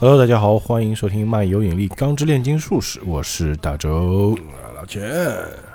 [0.00, 4.36] Hello，大家好，欢迎收听漫游引力钢之炼金术士，我是大周。
[4.74, 5.08] 老钱。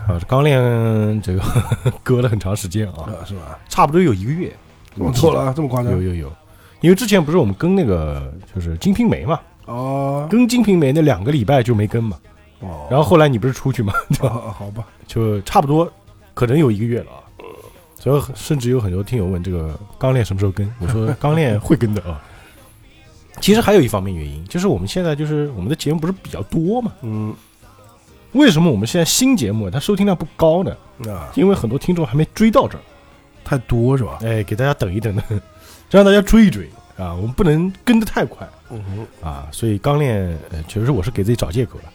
[0.05, 1.41] 啊，钢炼这个
[2.03, 3.57] 隔了很长时间啊，啊，是吧？
[3.70, 4.53] 差不多有一个月。
[4.98, 5.94] 我错了，这么夸张？
[5.94, 6.02] 有？
[6.02, 6.34] 有有，
[6.81, 10.27] 因为之前不是我们跟那个就是金瓶梅嘛，哦。
[10.30, 12.20] 跟金瓶梅那两个礼拜就没跟嘛，
[12.59, 15.89] 哦，然后后来你不是出去嘛，哦哦好吧，就差不多
[16.34, 17.23] 可能有一个月了啊。
[18.05, 22.22] 所以甚至有很多听友问这个钢炼什么时候更，我说钢炼 会更的啊。
[23.41, 27.34] 其实还有一方面原因，就是我们现在就是我们的节目不是比较多嘛，嗯，
[28.34, 30.78] 为什么我们现在新节目它收听量不高呢？
[31.12, 32.81] 啊，因为很多听众还没追到这儿，
[33.44, 34.20] 太多是吧？
[34.22, 35.23] 哎，给大家等一等的，
[35.90, 37.14] 让大家追一追啊！
[37.16, 38.81] 我们不能跟得太快嗯
[39.22, 40.17] 哼，啊，所以钢炼，
[40.52, 41.92] 呃，其实我是给自己找借口了。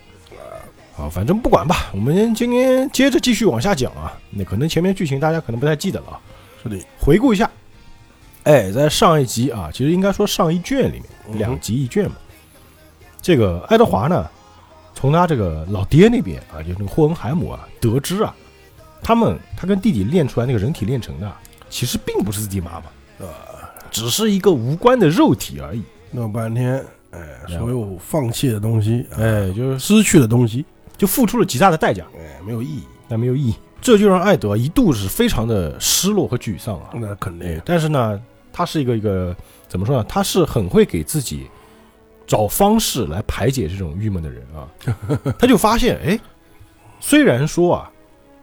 [1.01, 4.13] 好，反正不管吧，我们今天接着继续往下讲啊。
[4.29, 6.21] 那可能前面剧情大家可能不太记得了啊，
[6.63, 7.51] 是的，回顾一下。
[8.43, 12.17] 哎，在上一集啊，其实应该说上一卷里面，两集一卷嘛。
[13.23, 14.29] 这个爱德华呢，
[14.95, 18.35] 从他这个老爹那边啊，就是那个霍恩海姆啊，得知啊，
[19.01, 21.33] 他们他跟弟弟练出来那个人体炼成的，
[21.71, 23.33] 其实并不是自己妈妈，啊，
[23.91, 25.83] 只是一个无关的肉体而已。
[26.11, 30.67] 弄半天，哎，所有放弃的东西，哎，哎，就是失去的东西，
[31.01, 33.55] 就付出了极大的代价，哎，没有意义，但没有意义。
[33.81, 36.91] 这就让艾德一度是非常的失落和沮丧啊。
[36.93, 38.21] 那肯定哎，，但是呢，
[38.53, 39.35] 他是一个一个
[39.67, 40.05] 怎么说呢？
[40.07, 41.49] 他是很会给自己
[42.27, 44.69] 找方式来排解这种郁闷的人啊。
[45.41, 46.21] 他就发现，哎，
[47.01, 47.91] 虽然说啊，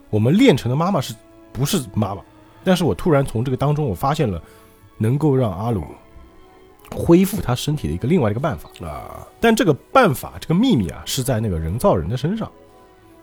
[0.09, 1.13] 我们练成的妈妈是
[1.53, 2.23] 不是妈妈？
[2.63, 4.41] 但是我突然从这个当中，我发现了
[4.97, 5.83] 能够让阿鲁
[6.91, 8.69] 恢复他身体的一个另外的一个办法。
[8.85, 12.51] 啊，但这个办法，这个秘密啊，是在那个人造人的身上。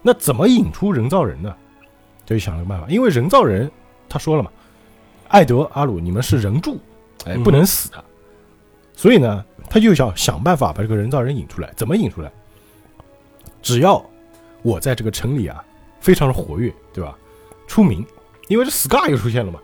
[0.03, 1.55] 那怎么引出人造人呢？
[2.27, 3.71] 就想了个办法，因为人造人
[4.09, 4.51] 他说了嘛，
[5.29, 6.79] 艾德、阿鲁，你们是人柱，
[7.27, 8.05] 哎，嗯不能死的。
[8.95, 11.73] 所以呢，他就想想办法把这个人造人引出来。
[11.75, 12.33] 怎么引出来？
[13.61, 14.05] 只要
[14.63, 15.65] 我在这个城里啊，
[16.01, 17.17] 非常的活跃，对吧？
[17.67, 18.05] 出名，
[18.49, 19.59] 因为这 Scar 又出现了嘛。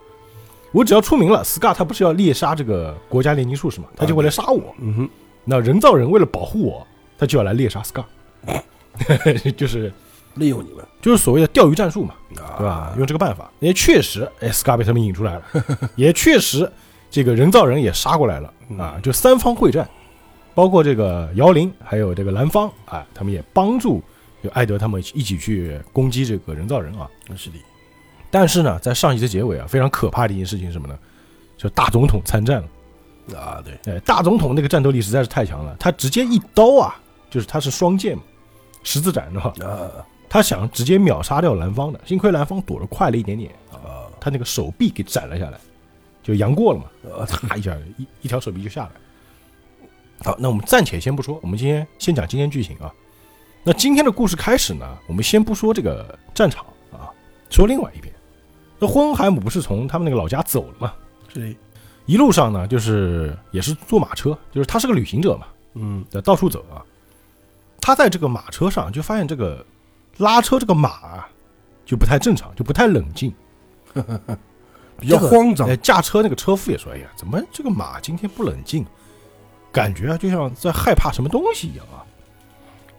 [0.71, 4.73] 我只要出名了，Scar 他不是要猎杀这个国家炼金术士嘛，他就会来杀我。
[4.79, 5.09] 嗯哼，
[5.43, 6.87] 那人造人为了保护我，
[7.17, 8.05] 他就要来猎杀 Scar，
[9.57, 9.91] 就是
[10.35, 12.93] 利用你们，就是所谓的钓鱼战术嘛，啊，对吧？
[12.97, 15.43] 用这个办法，也确实，哎，Scar 被他们引出来了，
[15.95, 16.71] 也确实，
[17.09, 18.53] 这个人造人也杀过来了。
[18.77, 19.85] 啊，就三方会战，
[20.55, 24.01] 包括这个姚玲还有这个蓝方啊，他们也帮助
[24.41, 27.09] 就艾德他们一起去攻击这个人造人啊。
[27.35, 27.57] 是的，
[28.31, 30.97] 但是呢，在上集的结尾啊，非常可怕的一件事情是什么呢？
[31.57, 33.37] 就大总统参战了。
[33.37, 36.95] 啊，对，哎，大总统那个战斗力实在是太强了，他直接一刀啊，
[37.29, 38.23] 就是他是双剑嘛，
[38.83, 39.53] 十字斩是吧？
[39.63, 39.91] 啊，
[40.27, 45.59] 他想直接秒杀掉蓝方的，幸亏蓝方躲得快了一点点啊，啊，他那个手臂给斩了下来，
[46.23, 48.89] 就杨过了嘛，啊，啪一下一一条手臂就下来。
[50.23, 52.91] 好，那我们暂且先不说，我们今天先讲今天剧情啊。
[53.63, 57.07] 那今天的故事开始呢，我们先不说这个战场啊，
[57.49, 58.10] 说另外一边。
[58.81, 60.93] 那霍恩海姆不是从他们那个老家走了嘛？
[61.31, 61.55] 是的，
[62.07, 66.81] 一路上呢，就是也是坐马车，就是他是个旅行者嘛，嗯，在到处走啊。
[67.79, 69.63] 他在这个马车上就发现这个
[70.17, 71.29] 拉车这个马啊，
[71.85, 73.31] 就不太正常，就不太冷静。
[74.99, 78.83] 比较慌张哎，，驾车那个车夫也说：“哎呀，怎么这个马今天不冷静？
[79.71, 82.01] 感觉啊，就像在害怕什么东西一样啊。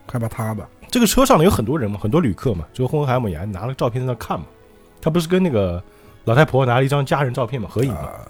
[0.06, 2.64] 害怕他吧，”这个车上呢有很多人嘛，很多旅客嘛。
[2.72, 4.46] 这个霍恩海姆也还拿了照片在那看嘛。
[5.02, 5.82] 他不是跟那个
[6.24, 8.00] 老太婆拿了一张家人照片嘛，合影嘛。
[8.00, 8.26] 啊，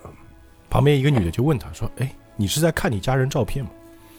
[0.68, 3.70] 旁边一个女的就问他说：“哎，你是在看你家人照片吗？”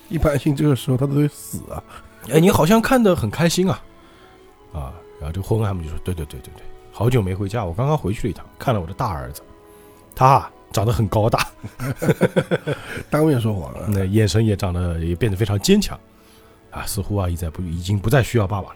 [0.09, 1.83] 一般性这个时候他都得死啊，
[2.31, 3.81] 哎，你好像看得很开心啊，
[4.71, 9.41] 啊，然后这个霍恩海姆就说：“对对对对对，好久没回家，我刚刚回去了一趟，看了我的大儿子，
[10.13, 11.47] 他啊长得很高大，
[13.09, 15.99] 当面说谎了， 那眼神也长得也变得非常坚强，
[16.69, 18.75] 啊，似乎啊已在不已经不再需要爸爸了。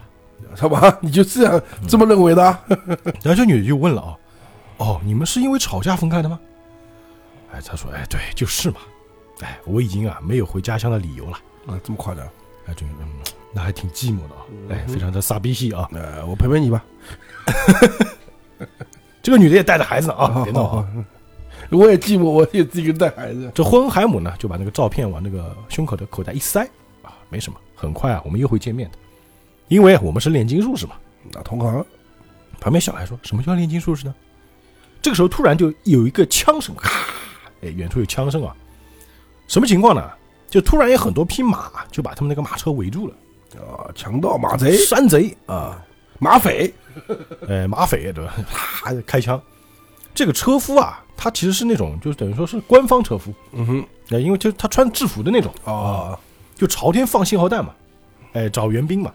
[0.56, 2.60] 好吧，你就这样这么认为的啊？
[3.24, 4.18] 然后这女的就问了啊，
[4.78, 6.40] 哦，你们是因为吵架分开的吗？
[7.52, 8.78] 哎，他说：哎，对，就是嘛，
[9.42, 11.38] 哎，我已经啊没有回家乡的理由了。
[11.68, 12.26] 啊，这么夸张？
[12.66, 13.08] 哎，这个嗯，
[13.54, 15.88] 那还挺寂寞的啊，哎，嗯非常的傻逼戏啊。
[15.94, 16.84] 呃，我陪陪你吧。
[19.22, 20.88] 这个女的也带着孩子啊，别闹啊。
[21.70, 23.52] 我也寂寞，我也自己带孩子。
[23.54, 26.64] 这霍恩海姆呢，就把那个照片往那个胸口的口袋一塞，
[27.02, 28.98] 啊，没什么，很快啊，我们又会见面的，
[29.68, 30.96] 因为我们是炼金术士嘛。
[31.32, 31.86] 那同行，
[32.60, 34.16] 旁边小孩说什么叫炼金术士呢？
[35.02, 36.90] 这个时候突然就有一个枪声，咔，
[37.62, 38.56] 哎，远处有枪声啊，
[39.48, 40.10] 什么情况呢？
[40.50, 43.14] 就突然有很多匹马就把他们那个马车围住了，
[43.62, 45.84] 啊，强盗、马贼、山贼啊，
[46.20, 46.74] 马匪，
[47.48, 48.34] 呃， 马匪对吧？
[48.50, 49.42] 啪开枪，
[50.16, 56.18] 这个车夫啊，他其实是那种就是等于说是官方车夫，嗯哼，哎，因为就他穿制服的那种，啊，
[56.56, 57.76] 就朝天放信号弹嘛，
[58.32, 59.14] 哎，找援兵嘛。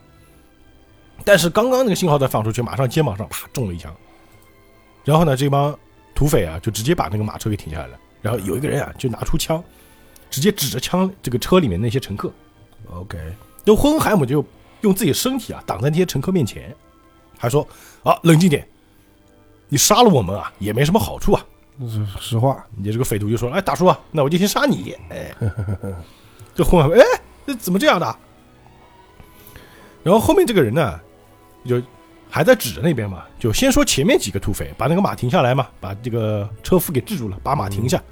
[1.24, 3.94] 但是刚刚那个信号弹放出去，马上肩膀上啪中了一枪，
[5.04, 5.76] 然后呢，这帮
[6.14, 9.62] 土匪啊就直接把那个马车给停下来了，然后有一个人啊就拿出枪，
[10.30, 12.32] 直接指着枪这个车里面那些乘客
[12.92, 13.19] ，，OK，
[13.64, 14.44] 就霍恩海姆就
[14.80, 16.74] 用自己的身体啊挡在那些乘客面前，
[17.38, 17.66] 还说
[18.02, 18.66] 啊冷静点，
[19.69, 21.44] 你杀了我们啊也没什么好处啊。
[21.88, 24.94] 是实话，你这个匪徒就说：“哎，大叔啊，那我就先杀你。
[25.08, 25.34] ”哎，
[26.54, 27.04] 这混混，哎，
[27.46, 28.16] 这怎么这样的？
[30.04, 31.00] 然后后面这个人呢，
[31.64, 31.80] 就
[32.30, 38.02] 还在指着那边嘛，就先说前面几个土匪把那个马停下来嘛，把这个车夫给制住了，把马停下。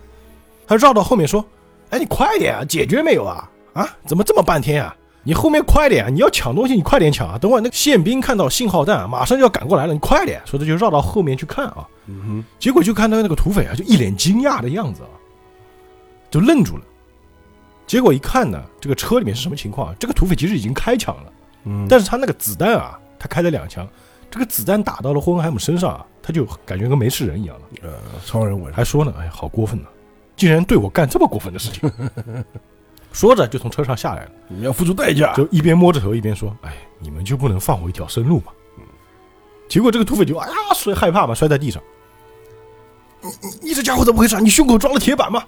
[0.67, 1.45] 他绕到后面说
[1.91, 3.51] ：“哎，你快点啊，解决没有啊？
[3.73, 4.95] 啊，怎么这么半天啊？
[5.23, 6.09] 你后面快点啊！
[6.09, 7.37] 你要抢东西，你快点抢啊！
[7.37, 11.87] 等会儿那个宪兵看到信号弹，马上就要赶过来了，你快点！”说着就绕到后面去看啊。
[12.07, 15.11] 嗯结果就看到那个土匪啊，就一脸惊讶的样子啊，
[16.31, 16.83] 就愣住了。
[17.87, 19.95] 结果一看呢，这个车里面是什么情况啊？
[19.99, 21.33] 这个土匪其实已经开抢了，
[21.65, 23.87] 嗯，但是他那个子弹啊，他开了两枪，
[24.31, 27.93] 这个子弹打到了霍恩海姆身上啊，他就感觉跟没事人一样了，呃，
[28.25, 29.87] 超人我，还说呢，哎，好过分呐、
[30.35, 31.93] 竟然对我干这么过分的事情。
[33.13, 38.53] 说着就从车上下来了，你要付出代价，就一边摸着头一边说：“哎，你们就不能放我一条生路吗？”
[39.69, 41.83] 结果这个土匪就哎呀摔害怕嘛，摔在地上。
[43.21, 44.41] 你你你这家伙怎么回事啊？
[44.41, 45.45] 你胸口装了铁板吗？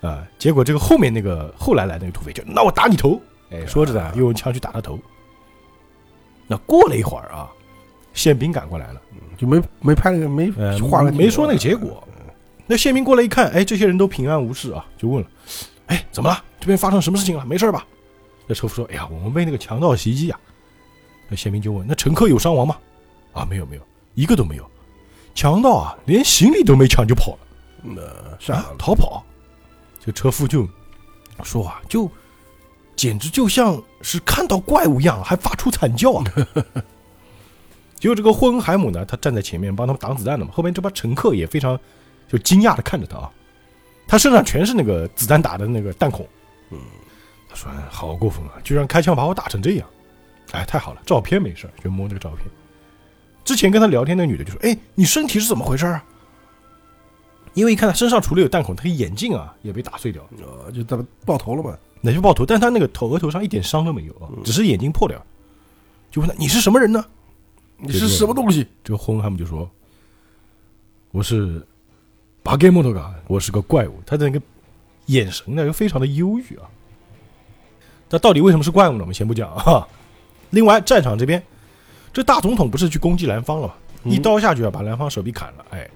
[0.00, 0.26] 啊！
[0.38, 3.20] 结果这个后面那个后来来那个土匪就那我打你头，
[3.50, 4.98] 哎，说着呢又用枪去打他头。
[6.48, 7.48] 那过了一会儿啊，
[8.14, 9.00] 宪兵赶过来了，
[9.36, 12.02] 就没没拍那个没呃，画个没说那个结果。
[12.66, 15.28] 那宪兵过来一看，哎，这些人都平安无事啊，就问了，
[15.86, 16.42] 哎，怎么了？
[16.58, 17.44] 这边发生什么事情了？
[17.46, 17.86] 没事吧？
[18.46, 20.40] 那车夫说，哎呀，我们被那个强盗袭击啊。
[21.28, 22.76] 那宪兵就问，那乘客有伤亡吗？
[23.32, 23.82] 啊，没有没有，
[24.14, 24.70] 一个都没有。
[25.34, 27.38] 强盗啊，连行李都没抢就跑了，
[27.82, 28.02] 那
[28.38, 29.22] 是啊，逃跑。
[30.04, 30.66] 这车夫就
[31.42, 32.10] 说啊，就
[32.98, 36.24] 简直就像是看到怪物一样，还发出惨叫啊。
[37.94, 41.78] 结果这个霍恩海姆呢，他站在前面帮他们挡子弹的嘛，后面这帮乘客也非常
[42.26, 43.30] 就惊讶的看着他啊，
[44.08, 46.26] 他身上全是那个子弹打的那个弹孔。
[46.70, 46.78] 嗯，
[47.48, 49.88] 他说：“哎好过分啊，居然开枪把我打成这样！
[50.50, 52.44] 哎，太好了，照片没事儿，就摸那个照片。
[53.44, 56.04] 之前跟他聊天那女的就说：‘哎，你身体是怎么回事啊？’
[57.54, 60.28] 因为一看他身上除了有弹孔，他的眼镜啊也被打碎掉了，
[60.66, 65.20] 呃，就他爆头了嘛，那就爆头，但他那个头额头上一点伤都没有啊，只是眼睛破掉。
[66.10, 67.04] 就问他：‘你是什么人呢？’
[67.78, 68.66] 你是什么东西？
[68.82, 69.68] 这个霍恩海姆就说
[71.12, 71.64] ：“我是
[72.42, 74.44] 巴盖莫多嘎，我是个怪物。”他的那个
[75.06, 76.66] 眼神呢，又非常的忧郁啊。
[78.10, 79.00] 那到底为什么是怪物呢？
[79.00, 79.86] 我们先不讲啊。
[80.50, 81.42] 另外，战场这边，
[82.12, 83.74] 这大总统不是去攻击蓝方了吗？
[84.04, 85.66] 嗯一刀下去啊，把蓝方手臂砍了。
[85.70, 85.90] 哎，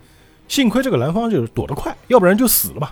[0.49, 2.90] 幸亏这个蓝方就是躲得快，要不然就死了嘛。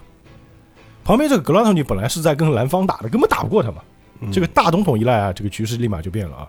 [1.11, 3.79] 旁边这个格拉特尼本来是在跟蓝方打的，根本打不过他嘛。
[4.21, 6.49] 嗯这个大总统一来啊，这个局势立马就变了啊。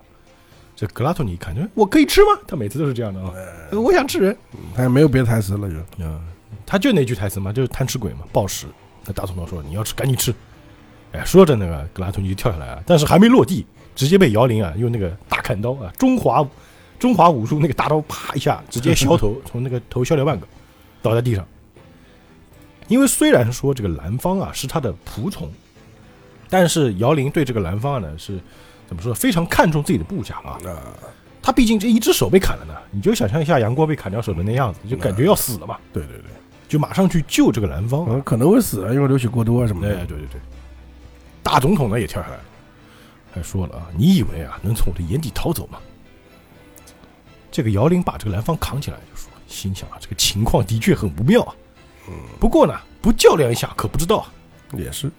[0.76, 2.40] 这格拉托尼一看，我可以吃吗？
[2.48, 3.34] 他每次都是这样的啊。
[3.72, 4.38] 呃我想吃人。
[4.76, 6.22] 他也没有别的台词了，就嗯，
[6.64, 8.68] 他就那句台词嘛，就是贪吃鬼嘛，暴食。
[9.04, 10.32] 那大总统说：“你要吃，赶紧吃。”
[11.14, 13.66] 哎，说着那个格拉托尼就跳下来了，但是还没落地，
[13.96, 16.48] 直接被姚玲啊用那个大砍刀啊，中华
[17.00, 20.46] 中华武术那个大刀啪一下，直接 削头，从那个头削掉半个，
[21.02, 21.44] 倒在地上。
[22.92, 25.50] 因为虽然说这个蓝方啊是他的仆从，
[26.50, 28.38] 但是姚玲对这个蓝方呢是
[28.86, 30.60] 怎么说，非常看重自己的部下啊。
[30.66, 30.84] 啊，
[31.42, 36.26] 他毕竟这一只手被砍了呢，你就想象一下杨过被砍掉手的那样子，就感觉要死了嘛，对对对，
[36.68, 38.06] 就马上去救这个蓝方。
[38.10, 40.42] 嗯，可能会死啊，因为流血过多啊什么哎，的，对对对，
[41.42, 42.44] 大总统呢也跳下来了，
[43.32, 45.80] 还说了啊，你以为啊能从我的眼底逃走吗？
[47.50, 51.56] 这个姚玲把这个蓝方扛起来就说，心想啊，这个情况的确很不妙啊。
[52.40, 54.32] 不过呢，不较量一下可不知道啊。
[54.78, 55.12] 也是，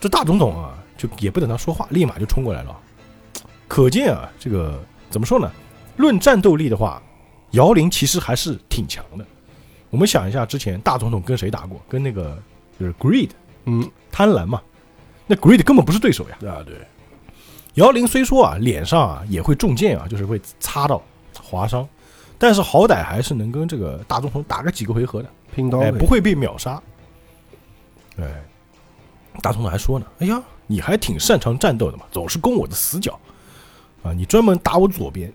[0.00, 2.76] 这大总统啊，就也不等他说话，立马就冲过来了。
[3.68, 5.50] 可见啊，这个怎么说呢？
[5.96, 7.02] 论战斗力的话，
[7.52, 9.24] 姚玲其实还是挺强的。
[9.90, 11.80] 我们想一下，之前大总统跟谁打过？
[11.88, 12.36] 跟那个
[12.80, 13.30] 就是 Greed
[13.66, 14.60] 嗯贪婪嘛，
[15.26, 16.36] 那 Greed 根本不是对手呀。
[16.50, 16.74] 啊对，
[17.74, 21.00] 姚玲虽说啊脸上啊也会中箭啊，就是会擦到
[21.40, 21.86] 划伤，
[22.38, 25.30] 但是好歹还是能跟这个大总统打个几个回合的。
[25.52, 26.82] 哎，拼刀哎不会被秒杀。
[28.18, 28.26] 哎，
[29.42, 33.18] 大总统还说呢，哎呀，你还挺擅长战斗的嘛，总是攻我的死角
[34.02, 34.12] 啊！
[34.12, 35.32] 你专门打我左边，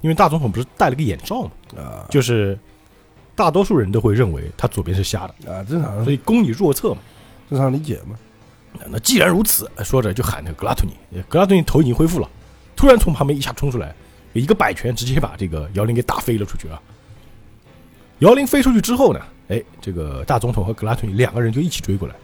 [0.00, 2.58] 因为大总统不是戴了个眼罩嘛，啊就是
[3.34, 6.98] 大多数人都会认为他左边是瞎的，啊，正常所以攻你弱侧嘛。
[7.48, 8.16] 正常理解嘛，
[8.88, 12.30] 那既然如此，哎说着就喊那个格拉图尼，呃格拉图尼头已经恢复了，
[12.76, 13.92] 突然从旁边一下冲出来，
[14.32, 16.80] 一个摆拳直接把这个姚玲给打飞了出去啊！
[18.20, 22.14] 摇铃飞出去之后呢，哎，这个大总统和格拉顿两个人就一起追过来，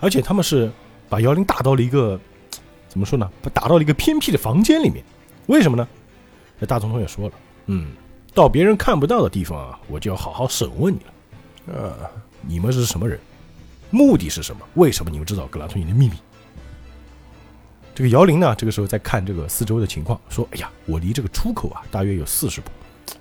[0.00, 0.70] 而且他们是
[1.08, 2.18] 把姚玲打到了一个
[2.88, 3.30] 怎么说呢？
[3.52, 5.04] 打到了一个偏僻的房间里面。
[5.46, 5.86] 为什么呢？
[6.58, 7.34] 这大总统也说了，
[7.66, 7.92] 嗯，
[8.32, 11.12] 到别人看不到的地方啊，我就要好好审问你了。
[11.74, 13.18] 呃，你们是什么人？
[13.90, 14.62] 目的是什么？
[14.74, 16.14] 为什么你们知道格拉顿尼的秘密？
[17.94, 22.70] 这个姚玲呢，这个时候在看这个四周的情况，说：“哎呀，我离这个出口啊，大约有四十步，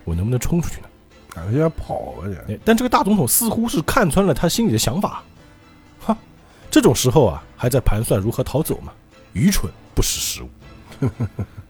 [0.04, 0.88] 我能不能冲出去呢
[1.36, 5.24] 啊，现在跑吧，这？”哎，但这个大总统似乎是看穿了他心里的想法，
[6.00, 6.18] 哈，
[6.72, 8.92] 这种时候啊，还在盘算如何逃走嘛？
[9.34, 10.50] 愚蠢，不识时务。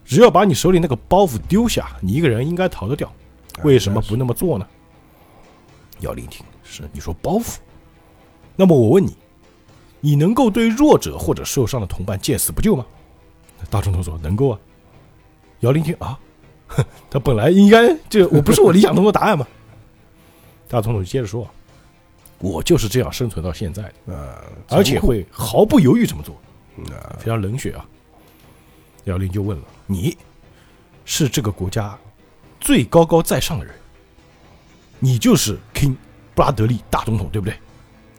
[0.04, 3.12] 只要把你手里那个包袱丢下，你一个人应该逃得掉。
[3.64, 4.66] 为什么不那么做呢？
[6.00, 7.56] 姚玲听是你说包袱，
[8.54, 9.16] 那么我问你，
[10.00, 12.86] 你能够对弱者或者受伤的同伴见死不救吗？
[13.70, 14.58] 大总统说能够啊。
[15.60, 16.16] 姚林听啊，
[16.68, 19.46] 哼， 他本来应该这我不是我理想中的答案吗？
[20.68, 21.48] 大总统接着说，
[22.38, 26.34] 我就是这样生存到现在的，啊，而且会毫不犹豫这么做。
[26.94, 27.86] 啊，非常冷血啊。
[29.04, 30.16] 姚玲就问了：“你
[31.04, 31.96] 是这个国家
[32.60, 33.74] 最高高在上的人，
[34.98, 35.94] 你就是 King
[36.34, 37.56] 布拉德利大总统，对不对？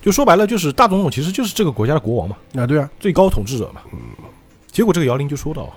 [0.01, 3.81] 就说白了，就是大总统其实就是这个国家的国王嘛，啊，对啊，最高统治者嘛。
[4.71, 5.71] 结果这个姚玲就说到：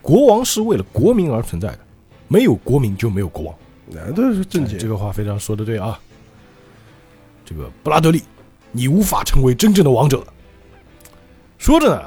[0.00, 1.78] 国王是为了国民而存在的，
[2.26, 3.54] 没有国民就没有国王。
[3.86, 5.98] 那都是正解哎这个话非常说的对啊。
[7.44, 8.22] 这个布拉德利，
[8.72, 10.26] 你无法成为真正的王者。
[11.58, 12.02] 说着呢，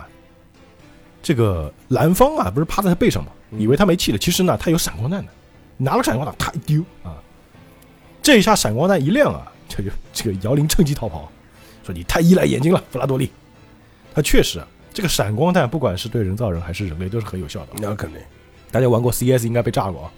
[1.21, 3.31] 这个蓝方啊，不是趴在他背上吗？
[3.51, 5.31] 以为他没气了，其实呢，他有闪光弹的，
[5.77, 7.15] 拿了闪光弹，他一丢啊，
[8.21, 11.31] 这一下闪光弹一亮啊，这就这个姚玲趁机逃跑，
[11.85, 13.31] 说你太依赖眼睛了，布拉多利。
[14.13, 17.67] 他确实啊，这个闪光弹不管是对人造人还是人类都是很有效的。
[17.75, 18.19] 那肯定，
[18.71, 20.11] 大家玩过 CS 应该被炸过啊，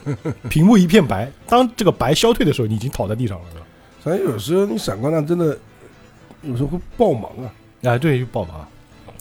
[0.50, 3.66] 屏幕一片白，当这个白消退的时候，你已经倒在地上了，是吧？
[4.02, 5.58] 反正有时候你闪光弹真的
[6.42, 7.52] 有时候会爆盲啊，
[7.84, 8.48] 啊，对，就爆盲。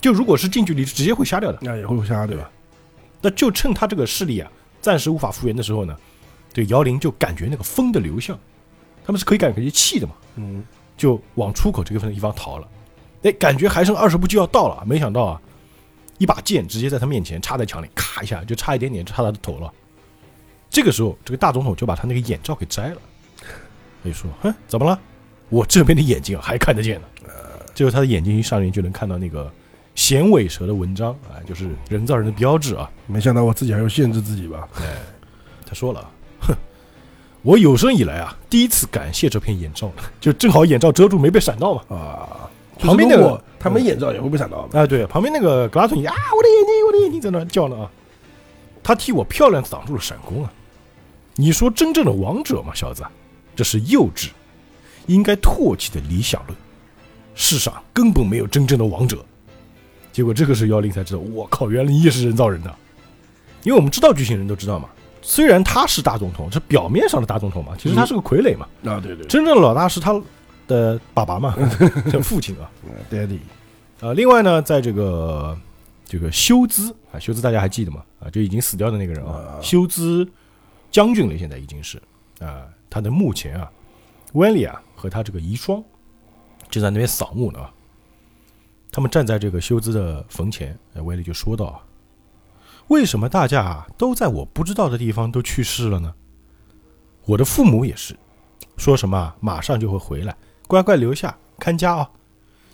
[0.01, 1.57] 就如果是近距离，直接会瞎掉的。
[1.61, 2.49] 那也会瞎对吧？
[3.21, 5.95] 那就趁他这个视力啊暂时无法复原的时候呢，
[6.53, 8.37] 对姚玲就感觉那个风的流向，
[9.05, 10.61] 他们是可以感觉气的嘛，嗯，
[10.97, 12.67] 就往出口这个地方逃了。
[13.21, 15.41] 哎，感觉还剩二十步就要到了，没想到啊，
[16.17, 19.71] 一把剑直接在他面前插在墙里，咔一下就差一点点插他的头了。
[20.69, 22.97] 这个时候，这个大总统就把他那个眼罩给摘了，
[24.03, 24.99] 他就说：“哼，怎么了？
[25.49, 27.07] 我这边的眼睛啊还看得见呢。”
[27.75, 29.51] 最后他的眼睛一上面就能看到那个
[29.95, 32.89] 衔尾蛇的纹章啊，就是人造人的标志啊。
[33.07, 34.67] 没想到我自己还要限制自己吧？
[35.65, 36.07] 他说了，
[36.41, 36.55] 哼，
[37.41, 41.83] 我有生以来啊，第一次感谢这片眼罩，就正好眼罩遮住没被闪到嘛。
[41.89, 42.49] 啊，
[42.87, 44.79] 旁边那个他没眼罩也会被闪到的。
[44.79, 47.89] 啊，对，旁边那个格拉顿尼啊，我的眼睛，我的眼睛在那叫呢啊，
[48.83, 50.51] 他替我漂亮地挡住了闪光啊。
[51.35, 53.03] 你说真正的王者吗，小子？
[53.55, 54.29] 这是幼稚，
[55.07, 56.57] 应该唾弃的理想论。
[57.35, 59.23] 世上根本没有真正的王者。
[60.11, 62.73] 结果这个时候妖灵才知道，我靠，原来你也是人造人的。
[63.63, 64.89] 因为我们知道巨型人都知道嘛，
[65.21, 70.21] 虽然他是大总统，这表面上的大总统嘛，其实他是个傀儡嘛，啊，对对，真正的老大是他
[70.67, 71.55] 的爸爸嘛，
[72.11, 72.69] 叫父亲啊。
[73.11, 73.39] ，Daddy，
[73.99, 75.57] 呃，另外呢，在这个
[76.05, 78.03] 这个修兹啊，修兹大家还记得吗？
[78.19, 80.27] 啊，就已经死掉的那个人啊，啊休兹
[80.91, 82.01] 将军了，现在已经是
[82.39, 83.71] 啊，他的墓前啊，
[84.33, 85.83] 温里啊和他这个遗孀
[86.69, 87.73] 就在那边扫墓呢啊。
[88.91, 91.81] 他们站在这个修兹的坟前，哎，威利就说道啊
[92.89, 96.13] ：“为什么大家啊都在我不知道的地方都去世了呢？
[97.25, 98.15] 我的父母也是，
[98.77, 100.35] 说什么啊马上就会回来，
[100.67, 102.09] 乖乖留下看家啊。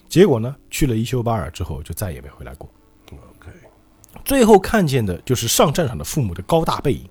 [0.08, 2.69] 结果呢，去了伊修巴尔之后，就再也没回来过。
[3.12, 3.51] OK，
[4.25, 7.08] 最后看见的就是上战场的父母的高大背影，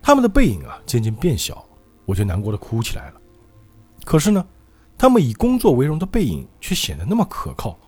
[0.00, 1.62] 他们的背影啊渐渐变小，
[2.06, 3.20] 我就难过的哭起来了。
[4.04, 4.46] 可是呢，
[4.96, 7.78] 他们以工作为荣的背影却显得那么可靠。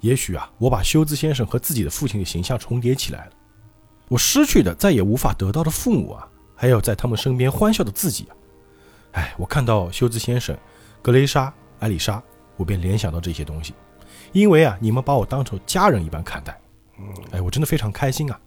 [0.00, 3.32] 也许啊，我把修兹先生和自己的父亲的形象重叠起来了。
[4.08, 8.36] 我失去的再也无法得到的父母啊，还有在他们身边欢笑的自己啊。
[9.12, 10.56] 哎，我看到休兹先生、
[11.00, 12.22] 格雷莎、艾丽莎，
[12.56, 13.74] 我便联想到这些东西。
[14.32, 16.58] 因为啊，你们把我当成家人一般看待，
[17.32, 18.40] 哎，我真的非常开心啊。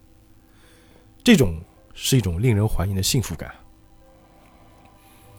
[1.24, 1.62] 这种
[1.94, 3.54] 是一种令人怀念的幸福感。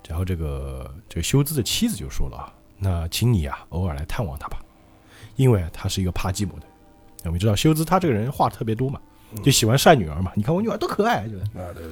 [0.09, 4.61] 然后这个这个休兹的妻子就说了啊，那请你啊偶尔来探望他吧，
[5.35, 6.67] 因为啊他是一个怕寂寞的。
[7.25, 9.01] 我们知道休兹他这个人话特别多嘛，
[9.43, 10.31] 就喜欢晒女儿嘛。
[10.37, 11.43] 你看我女儿多可爱，就是。
[11.59, 11.91] 啊，对对，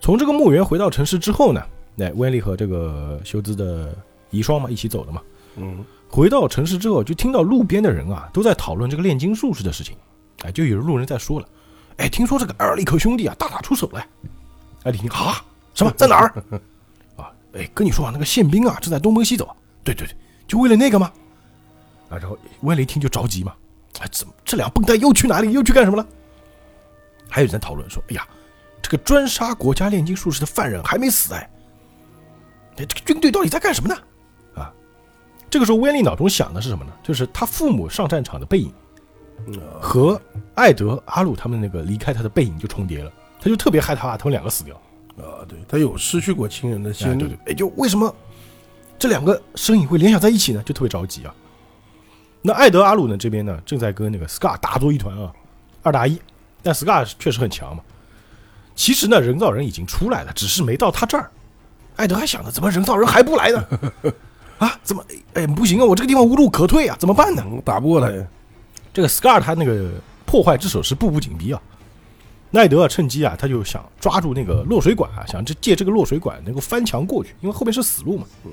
[0.00, 1.64] 从这个墓园回到城市之后呢，
[1.98, 3.96] 哎，温利和这个休兹的
[4.30, 5.22] 遗孀嘛一起走的嘛。
[5.56, 9.96] 嗯，回到城市之后，就听到路边的人啊都在讨论这个炼金术士的事情，
[10.44, 11.48] 哎，就有路人在说了，
[11.96, 14.06] 哎，听说这个埃尔利克兄弟啊大打出手了，
[14.82, 15.42] 哎，你听啊，
[15.74, 16.34] 什么在哪儿？
[17.16, 19.48] 啊，哎，跟你说啊，那个宪兵啊正在东奔西走。
[19.82, 20.14] 对对对，
[20.46, 21.10] 就为了那个吗？
[22.10, 23.54] 啊，然后威廉一听就着急嘛，
[24.00, 25.52] 哎，怎么这两笨蛋又去哪里？
[25.52, 26.06] 又去干什么了？
[27.30, 28.28] 还有人在讨论说，哎呀，
[28.82, 31.50] 这个专杀国家炼金术士的犯人还没死哎，哎，
[32.84, 33.96] 这个军队到底在干什么呢？
[34.54, 34.72] 啊，
[35.48, 36.92] 这个时候威廉脑中想的是什么呢？
[37.02, 38.72] 就是他父母上战场的背影。
[39.80, 40.20] 和
[40.54, 44.74] 艾德、阿鲁他们那个离开他的背影就重叠了，他就特别害怕他们两个死掉。
[45.18, 48.12] 啊，对他有失去过亲人的哎，经历对对，，哎，就为什么
[48.98, 50.62] 这两个身影会联想在一起呢？
[50.64, 51.34] 就特别着急啊。
[52.40, 55.32] 那艾德、阿鲁呢这边呢，正在跟那个 Scar 打作一团啊，
[55.82, 56.20] 二打一。
[56.62, 57.82] 但 Scar 确实很强嘛。
[58.74, 61.30] 其实呢，人造人已经出来了，只是没到他这儿。
[61.96, 63.64] 艾德还想着，怎么人造人还不来呢？
[64.58, 65.04] 啊，怎么？
[65.34, 67.42] 哎，不行啊，我这个地方无路可退啊，怎么办呢？
[67.46, 68.26] 嗯打不过他呀。
[68.92, 69.90] 这个 Scar 他那个
[70.24, 71.60] 破坏之手是步步紧逼啊。
[72.50, 78.26] 奈德啊，趁机啊，他就想抓住那个落水管啊，想这借这个落水管能够翻墙过去，因为后面是死路嘛。
[78.44, 78.52] 嗯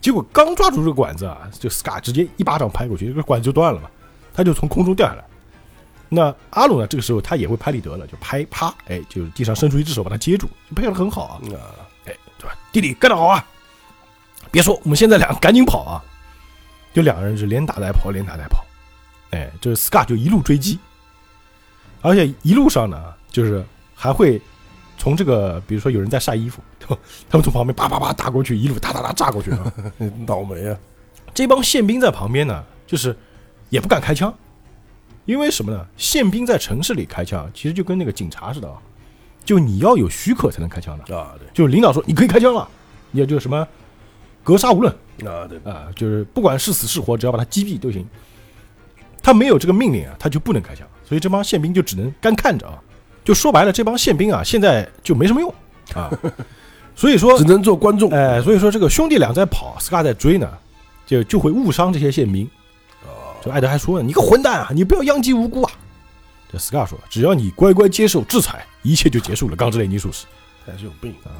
[0.00, 3.88] 结果刚抓住这个管子啊，就 Scar 直接一巴掌拍过去，这个管子就断了嘛，
[4.34, 5.24] 他就从空中掉下来。
[6.10, 11.40] 那阿鲁呢，这个时候他也会拍立得了，就拍啪，哎，就是地上伸出一只手把他接住，就配合的很好啊。
[12.74, 13.46] 弟弟干得好啊！
[14.50, 16.02] 别说，我们现在俩赶紧跑啊！
[16.92, 18.64] 就两个人是连打带跑，连打带跑。
[19.30, 20.80] 哎，就是 Scar 就一路追击，
[22.02, 23.64] 而且一路上呢，就是
[23.94, 24.42] 还会
[24.98, 26.60] 从这个，比如说有人在晒衣服，
[27.30, 29.72] 他们从旁边叭叭叭打过去，一路哒哒哒炸过去啊。
[30.26, 30.76] 倒霉啊！
[31.32, 33.16] 这帮宪兵在旁边呢，就是
[33.70, 34.34] 也不敢开枪，
[35.26, 35.86] 因为什么呢？
[35.96, 38.82] 宪兵在城市里开枪，其实就跟那个警察似的啊，
[39.44, 41.16] 就你要有许可才能开枪的。
[41.16, 42.66] 啊，对，就领导说你可以开枪了，
[43.12, 43.66] 也就什么
[44.42, 44.92] 格杀无论
[45.24, 48.06] 啊，对，啊，就是不管是死是活，只要把他击毙都行。
[49.22, 52.78] 他没有这个命令啊，他就不能开枪，所以这帮宪兵就只能干看着啊。
[53.24, 55.54] 就说白了，这帮宪兵啊，现在就没什么用
[55.94, 56.10] 啊。
[56.96, 58.10] 所以说只，能做观众。
[58.10, 60.48] 哎、所以说这个兄弟俩在跑，Scar 在追呢，
[61.06, 62.48] 就就会误伤这些宪兵。
[63.42, 65.72] 就艾德还说呢：“你个混蛋啊，你不要殃及无辜啊！”
[66.54, 70.26] 这 Scar 说：“只要你乖乖接受制裁，一切就结束了。”钢之炼金术士。
[70.64, 71.34] 还是有病啊！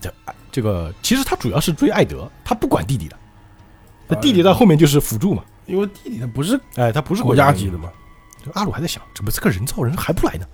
[0.00, 0.12] 这
[0.50, 3.16] 这个其实他主要是追艾德，他不管弟弟的，
[4.08, 5.44] 那弟弟在后面就是辅助嘛。
[5.66, 7.84] 因为弟弟他不是哎，他不是国家级的嘛。
[7.84, 7.92] 嘛，
[8.44, 10.46] 就阿鲁还在想，怎么这个人造人还不来呢？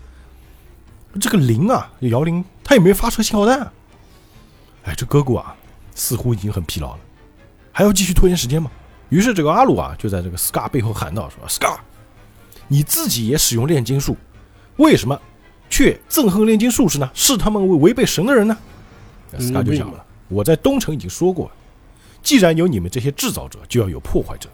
[1.20, 3.72] 这个铃啊，摇铃，他也没发射信号弹啊。
[4.85, 5.55] 哎，这哥哥啊，
[5.94, 7.01] 似乎已经很疲劳了，
[7.70, 8.70] 还要继续拖延时间吗？
[9.09, 11.79] 于是这个阿鲁啊，就在这个 Scar 背后喊道：“说 Scar，
[12.72, 14.16] 你自己也使用炼金术，
[14.76, 15.20] 为什么
[15.68, 17.11] 却憎恨炼金术士呢？
[17.12, 18.56] 视他们为违背神的人呢？”
[19.30, 21.52] 那 Scar 就讲了：“我在东城已经说过了，
[22.22, 24.48] 既然有你们这些制造者，就要有破坏者。”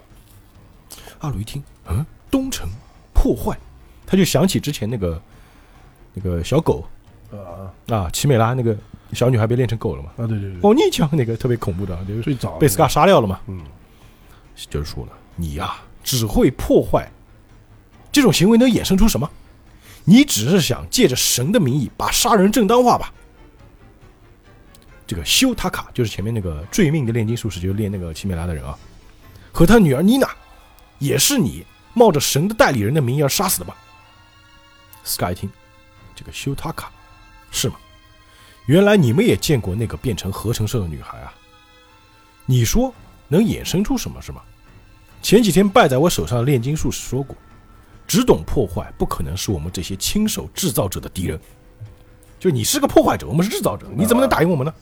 [1.20, 2.68] 阿鲁一听，嗯，东城
[3.14, 3.56] 破坏，
[4.04, 5.22] 他就想起之前那个
[6.14, 6.84] 那个小狗
[7.30, 8.76] 啊啊，奇美拉那个
[9.12, 10.10] 小女孩被练成狗了嘛？
[10.16, 13.38] 啊，对对对，哦，你讲那个特别恐怖的，就是最早被 Scar 杀掉了嘛？
[13.46, 13.60] 嗯，
[14.68, 17.08] 就是说了，你呀、只会破坏，
[18.18, 19.30] 这种行为能衍生出什么？
[20.02, 23.14] 你只是想借着神的名义把杀人正当化吧？
[25.06, 28.76] 这个修塔卡就是前面那个坠命的炼金术士，就是练那个奇美拉的人啊，
[29.52, 30.28] 和他女儿妮娜，
[30.98, 33.76] 也是你冒着神的代理人的名义而杀死的吧
[35.04, 35.48] ？Sky 听，
[36.16, 36.90] 这个修塔卡
[37.52, 37.76] 是吗？
[38.66, 41.32] 原来你们也见过那个变成合成兽的女孩啊？
[42.46, 42.92] 你说
[43.28, 44.42] 能衍生出什么是吗？
[45.22, 47.36] 前几天败在我手上的炼金术士说过，
[48.08, 51.38] 只懂破坏不可能是我们这些亲手制造者的敌人。
[52.40, 54.72] 就你是个破坏者，我们是制造者，你怎么能打赢我们呢？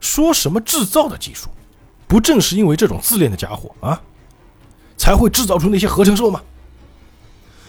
[0.00, 1.48] 说什么制造的技术，
[2.06, 4.00] 不正是因为这种自恋的家伙啊，
[4.96, 6.40] 才会制造出那些合成兽吗？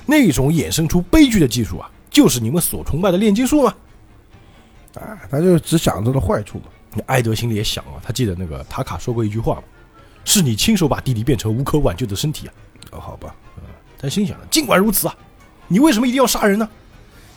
[0.06, 3.76] 那种衍生出悲剧的技术啊，就是你们所崇拜的炼金术吗？
[4.96, 6.66] 啊，他就只想着的坏处嘛。
[7.06, 9.64] 艾德心里也想啊，他记得那个塔卡说过一句话嘛，
[10.24, 12.54] 是你亲手把弟弟变成无可挽救的身体啊。
[12.92, 13.36] 哦，好吧，
[14.00, 15.16] 他心想：尽管如此啊，
[15.68, 16.70] 你为什么一定要杀人呢？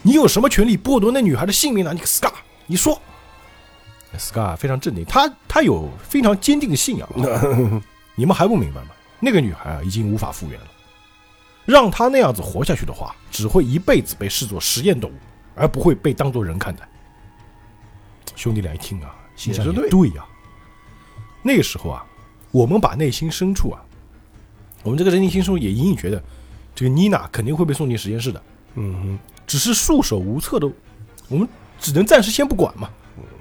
[0.03, 1.93] 你有什么权利剥夺那女孩的性命呢？
[1.93, 2.33] 你 Scar，
[2.67, 3.01] 你说。
[4.19, 7.81] Scar 非常镇定，他他有非常坚定的信仰啊。
[8.17, 8.89] 你们还不明白吗？
[9.21, 10.67] 那个女孩啊，已经无法复原了。
[11.65, 15.15] 让她那样子活下去的话，只会一辈子被视作实验动物，
[15.55, 16.89] 而不会被当作人看待。
[18.35, 20.25] 兄弟俩一听啊，心想对对呀、
[21.43, 22.05] 那个时候啊，
[22.51, 23.81] 我们把内心深处啊，
[24.83, 26.23] 我们这个人内心深处也隐隐觉得，
[26.75, 28.43] 这个妮娜肯定会被送进实验室的，
[28.75, 30.71] 嗯只是束手无策的，
[31.29, 32.89] 我们只能暂时先不管嘛，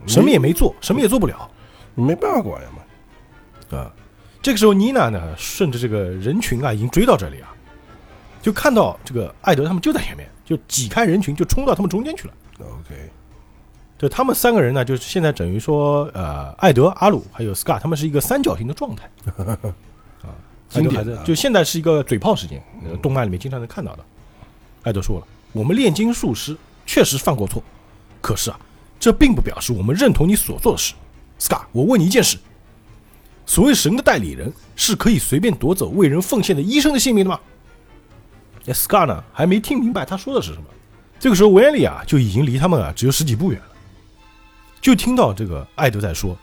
[0.08, 1.50] 什么也没做，什么也做不了
[1.96, 3.78] 哼，没办法管呀嘛。
[3.78, 3.92] 啊。
[4.42, 7.54] 这个时候，妮娜呢，顺着这个人群啊，已经追到这里啊，
[8.42, 12.34] 就看到这个艾德他们就在前面，就挤开人群，就冲到他们中间去了。
[12.60, 13.10] OK，
[13.98, 19.10] 就他们三个人呢，就是现在等于说，呃，艾德、阿鲁还有 Scar，他们是一个三角形的状态。
[20.70, 24.06] 经典的就现在是一个嘴炮事件，呃动漫里面经常能看到的。
[24.84, 26.56] 艾德说了，我们炼金术师
[26.86, 27.62] 确实犯过错，
[28.22, 28.60] 可是啊，
[29.00, 30.94] 这并不表示我们认同你所做的事。
[31.40, 32.38] Scar，我问你一件事：
[33.46, 37.40] 所谓神的代理人是可以随便夺走为人奉献的医生的性命的吗？
[38.66, 40.66] 那 Scar 呢，还没听明白他说的是什么。
[41.20, 43.68] 这个时候，维恩利啊就已经离他们啊只有十几步远了，
[44.80, 46.38] 就听到这个艾德在说：“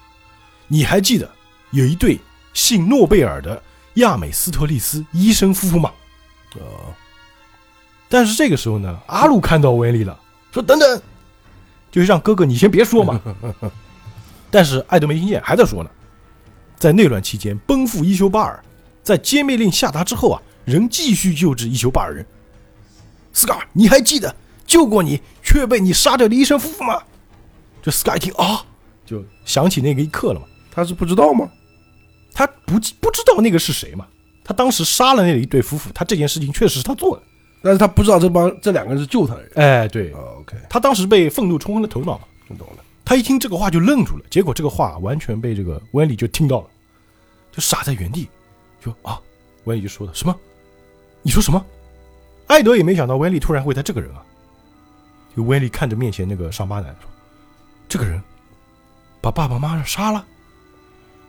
[0.68, 1.30] 你还记得
[1.70, 2.18] 有一对
[2.52, 3.62] 姓诺贝尔的
[3.96, 5.92] 亚美斯特利斯医生夫妇吗？”
[6.56, 6.62] 呃，
[8.08, 10.18] 但是这个时候呢，阿鲁看到维恩利了，
[10.52, 11.02] 说：“等等，
[11.90, 13.20] 就是让哥哥你先别说嘛。
[14.50, 15.90] ”但是艾德没听见，还在说呢。
[16.78, 18.62] 在内乱期间，奔赴伊修巴尔，
[19.02, 22.24] 在歼灭令下达之后啊，仍继续救治伊修巴尔人。
[23.32, 24.34] 斯卡尔，你还记得
[24.66, 27.02] 救过你却被你杀掉的医生夫妇吗？
[27.82, 28.64] 这斯卡尔一听啊，
[29.04, 30.46] 就想起那个一刻了嘛。
[30.70, 31.48] 他是不知道吗？
[32.36, 34.06] 他不记不知道那个是谁嘛？
[34.44, 37.22] 他当时杀了那一对夫妇，他这件事情确实是他做的。
[37.62, 39.52] 但是他不知道这帮这两个人是救他的人。
[39.54, 42.24] 哎，对，啊，OK，他当时被愤怒冲昏了头脑嘛。
[42.46, 42.84] 听懂了。
[43.06, 46.66] 他一听这个话就愣住了，结果这个话完全被这个温里就听到了，
[47.50, 48.28] 就傻在原地，
[48.84, 49.18] 就啊，
[49.64, 50.36] 温里就说的什么？
[51.22, 51.64] 你说什么？
[52.48, 54.22] 艾德也没想到温里突然会他这个人啊，
[55.34, 57.08] 就温里看着面前那个伤疤男说
[57.88, 58.22] ：“这个人
[59.22, 60.22] 把爸爸妈妈杀了。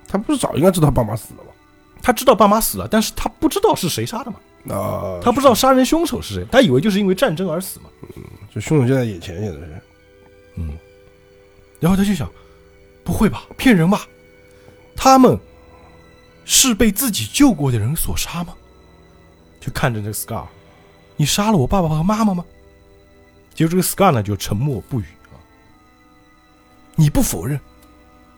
[0.08, 1.50] 他不是早应该知道爸妈死了吗？
[2.02, 4.38] 他知道爸妈死了，但是他不知道是谁杀的嘛，
[4.74, 7.90] 啊，他不知道杀人凶手是谁，他以为就是因为战争而死嘛。
[8.16, 9.82] 嗯就凶手就在眼前，现在是。
[10.56, 10.78] 嗯，
[11.80, 12.30] 然后他就想，
[13.04, 14.08] 不会吧，骗人吧？
[14.96, 15.38] 他们
[16.46, 18.54] 是被自己救过的人所杀吗？
[19.60, 20.46] 就看着这个 Scar，
[21.18, 22.46] 你杀了我爸爸和妈妈吗？
[23.54, 25.36] 结果这个 Scar 呢就沉默不语啊。
[26.96, 27.60] 你不否认，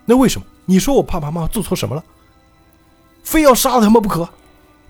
[0.06, 0.48] 那为什么？
[0.70, 2.04] 你说我爸爸妈妈做错什么了？
[3.24, 4.30] 非要杀了他们不可？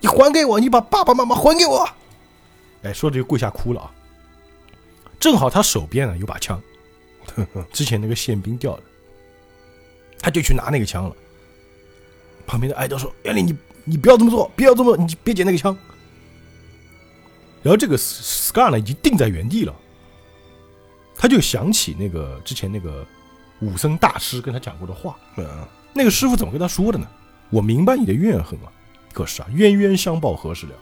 [0.00, 1.88] 你还给我，你把爸爸妈妈还给我！
[2.82, 3.90] 哎，说着就跪下哭了啊。
[5.18, 6.60] 正好他手边呢有把枪，
[7.72, 8.82] 之前那个宪兵掉的，
[10.18, 11.16] 他就去拿那个枪了。
[12.46, 15.74] 旁边的艾德说：“艾丽，你你不要这么做，不要这么，你别捡那个枪。”
[17.64, 19.74] 然后这个 Scar 呢已经定在原地了，
[21.16, 23.06] 他就想起那个之前那个
[23.60, 25.46] 武僧大师跟他讲过的话，嗯，
[25.92, 27.06] 那个师傅怎么跟他说的呢？
[27.50, 28.72] 我明白你的怨恨啊，
[29.12, 30.72] 可是啊，冤冤相报何时了？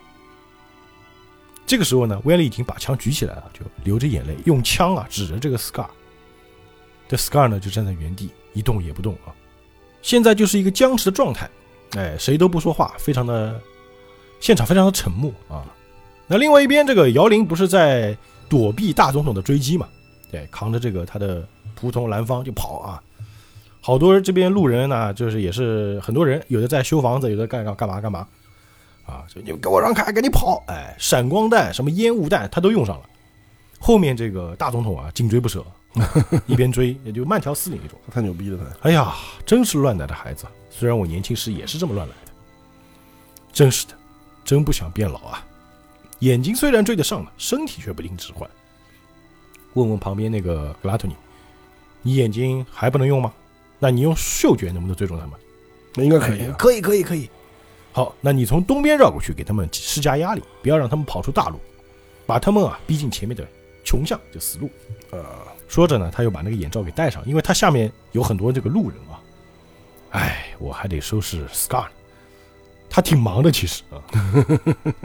[1.67, 5.87] 这个时候呢，威利已经把枪举起来了，就流着眼泪，用枪啊指着这个 Scar。
[7.09, 9.33] 这 Scar 呢就站在原地一动也不动啊，
[10.03, 11.49] 现在就是一个僵持的状态，
[11.97, 13.61] 哎，谁都不说话，非常的
[14.41, 15.65] 现场非常的沉默啊。
[16.27, 18.17] 那另外一边，这个姚玲不是在
[18.49, 19.89] 躲避大总统的追击嘛？
[20.31, 21.47] 对，扛着这个他的
[21.81, 23.03] 仆从蓝方就跑啊。
[23.81, 28.27] 好多这边路人呢，就是也是很多人，有的在修房子，有的干干干嘛干嘛，
[29.07, 30.63] 啊，就你们给我让开，赶紧跑！
[30.67, 33.09] 哎，闪光弹、什么烟雾弹，他都用上了。
[33.79, 35.65] 后面这个大总统啊，紧追不舍，
[36.47, 37.99] 一边追也就慢条斯理那种。
[38.13, 38.89] 太牛逼了，他。
[38.89, 39.15] 哎呀，
[39.47, 40.45] 真是乱来的孩子！
[40.69, 42.33] 虽然我年轻时也是这么乱来的，
[43.53, 43.95] 真是的，
[44.45, 45.47] 真不想变老啊！
[46.19, 48.51] 眼睛虽然追得上了，身体却不听使唤。
[49.75, 51.15] 问问旁边那个格拉托尼，
[52.03, 53.33] 你眼睛还不能用吗？
[53.79, 55.39] 那你用嗅觉能不能追踪他们？
[55.95, 56.55] 那应该可以啊。
[56.59, 57.31] 可以，可以，可以。
[57.93, 61.59] 好，那你从东边绕过去，给他们施加压力，不要让他们跑出大路，
[62.27, 63.47] 把他们啊逼进前面的
[63.85, 64.71] 穷巷，就死路。
[65.11, 65.25] 呃，
[65.69, 69.21] 说着呢，他又把那个眼罩给戴上，因为他下面有很多这个路人啊。
[70.11, 71.91] 哎，我还得收拾 Scar，呢
[72.91, 74.03] 他挺忙的其实啊。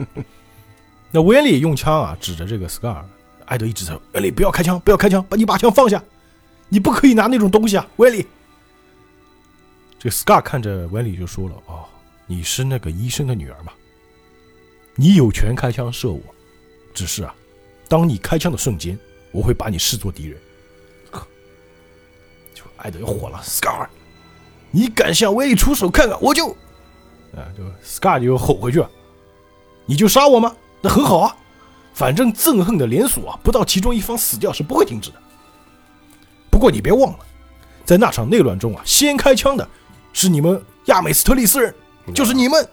[1.10, 3.02] 那维恩利用枪啊指着这个 Scar，
[3.46, 6.02] 艾德一直在说：“维恩利不要开枪，不要开枪，把你把枪放下，
[6.68, 8.26] 你不可以拿那种东西啊，维恩利。”
[9.98, 11.84] 这个 Scar 看着维恩利就说了：“哦，
[12.26, 13.72] 你是那个医生的女儿吗？
[14.96, 16.20] 你有权开枪射我，
[16.94, 17.34] 只是啊，
[17.88, 18.98] 当你开枪的瞬间，
[19.32, 20.38] 我会把你视作敌人。”
[22.54, 23.86] 就艾德又火了，Scar，
[24.70, 26.50] 你敢向威利出手，看看我就，
[27.34, 28.84] 啊，就 Scar 就吼回去，
[29.86, 30.54] 你就杀我吗？
[30.80, 31.36] 那很好啊，
[31.94, 35.16] 反正憎恨的连锁啊，不到其中一方死掉是不会停止的。
[36.50, 37.18] 不过你别忘了，
[37.84, 39.66] 在那场内乱中啊，先开枪的
[40.12, 41.74] 是你们亚美斯特利斯人，
[42.12, 42.68] 就是你们，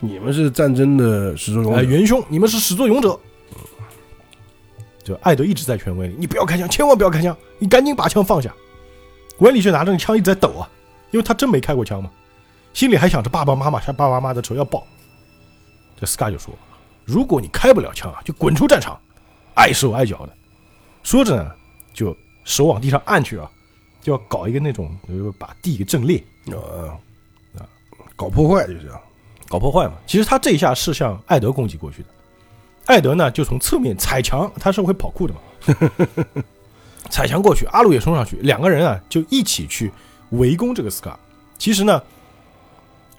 [0.00, 1.88] 你们是战争的始作俑哎，者。
[1.88, 3.18] 元凶，你们是始作俑者。
[5.02, 8.54] 就艾德一直在劝威利，你不要开枪，千万不要开枪，你赶紧把枪放下。
[9.38, 10.68] 威利却拿着枪一直在抖啊，
[11.10, 12.10] 因为他真没开过枪嘛，
[12.74, 14.86] 心里还想着爸爸妈妈他爸爸妈妈的仇要报。
[15.98, 16.54] 这 Scar 就说
[17.10, 18.98] ：“如果你开不了枪啊，就滚出战场，
[19.54, 20.32] 碍手碍脚的。”
[21.02, 21.50] 说着呢，
[21.92, 23.50] 就手往地上按去啊，
[24.00, 26.94] 就要搞一个那种，就是把地给震裂，啊
[27.58, 27.66] 啊，
[28.14, 29.00] 搞破坏就是这样。
[29.48, 29.94] 搞破坏嘛。
[30.06, 32.08] 其实他这一下是向艾德攻击过去的，
[32.86, 35.40] 艾德呢就从侧面踩墙，他是会跑酷的嘛，
[37.10, 39.90] 踩墙过去，阿鲁也冲上去，两个人啊就一起去
[40.30, 41.18] 围攻这个斯卡。
[41.58, 42.00] 其实呢，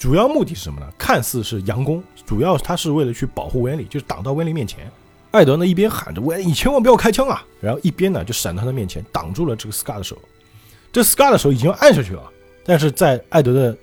[0.01, 0.91] 主要目的是什么呢？
[0.97, 4.91] 看似是佯攻，主要他是为了去保护温利，就是挡到温利面前。
[5.29, 10.17] 艾德呢一边喊着“温利，你千万不要开枪啊”，然后一边呢就闪到他的面前，挡住了这个 scar 的手。
[10.91, 12.23] 这 scar 的手已经按下去了，
[12.65, 13.77] 但是在艾德的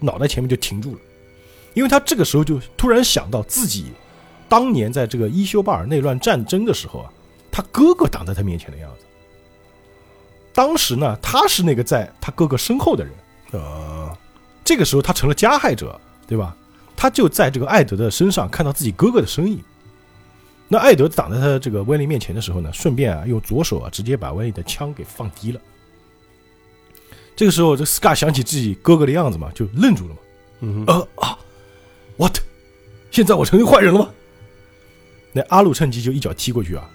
[0.00, 0.98] 脑袋前面就停住了，
[1.74, 3.92] 因为他这个时候就突然想到自己
[4.48, 7.12] 当年在这个伊修巴尔内乱战争的时候啊，
[7.48, 9.04] 他哥哥挡在他面前的样子。
[10.52, 13.14] 当时呢，他是那个在他哥哥身后的人。
[13.52, 14.18] 呃，
[14.70, 16.56] 这个时候他成了加害者，对吧？
[16.96, 19.60] 他就在这个艾德的身上看到自己哥哥的身影。
[20.68, 25.60] 那艾德挡在他的这个威利面前的时候呢，顺便啊用左手啊直接把威利的枪给放低了。
[27.34, 30.20] 这个时候，这 Scar 想起自己哥哥的样子嘛，就愣住了嘛。
[30.60, 31.36] 嗯哼，呃啊
[32.16, 32.38] ，what？
[33.10, 34.08] 现在我成为坏人了吗？
[35.32, 36.88] 那阿鲁趁机就一脚踢过去啊，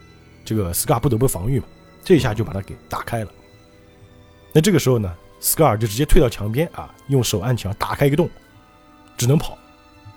[0.46, 1.66] 这个 Scar 不得不防御嘛，
[2.06, 3.32] 这一下就把他给打开了。
[4.54, 8.30] 那这个时候呢，Scar 就直接退到墙边啊，用手按墙打开一个洞，
[9.18, 9.58] 只能跑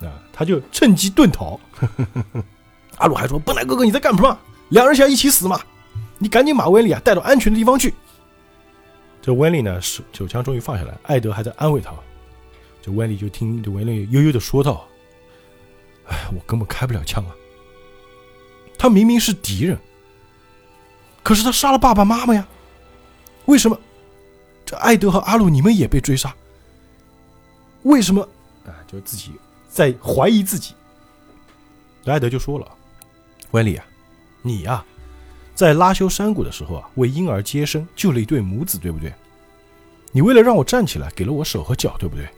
[0.01, 1.59] 啊，他就趁机遁逃。
[2.97, 4.39] 阿鲁还说：“笨蛋哥哥，你在干什么？
[4.71, 5.61] 两人想一起死吗？
[6.19, 7.95] 你赶紧把温里啊带到安全的地方去。”
[9.23, 11.93] 这温里呢，手手枪终于放下来，艾德还在安慰他。
[12.83, 14.87] 这温里就听这温里悠悠的说道
[16.09, 17.31] ：“哎，我根本开不了枪啊！
[18.79, 19.77] 他明明是敌人，
[21.23, 22.47] 可是他杀了爸爸妈妈呀！
[23.47, 23.79] 为什么？
[24.69, 26.37] 这艾德和阿鲁你们也被追杀？
[27.85, 28.21] 为什么？
[28.67, 29.33] 啊，就自己
[29.67, 30.75] 在怀疑自己。
[32.05, 32.71] 艾德就说了
[33.53, 33.87] ：“温里啊，
[34.43, 34.85] 你呀、
[35.55, 39.11] 在拉修山谷的时候啊，为婴儿接生，救了一对母子，对不对？
[40.13, 42.29] 你为了让我站起来，给了我手和脚，对不对？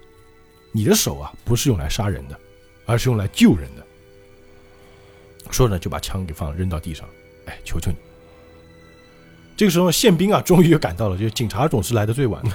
[0.70, 2.38] 你的手啊，不是用来杀人的，
[2.86, 3.84] 而是用来救人的。”
[5.50, 7.08] 说着就把枪给放扔到地上，
[7.46, 7.96] 哎，求求你！
[9.60, 11.18] 这个时候，宪兵啊，终于赶到了。
[11.18, 12.50] 就警察总是来的最晚的。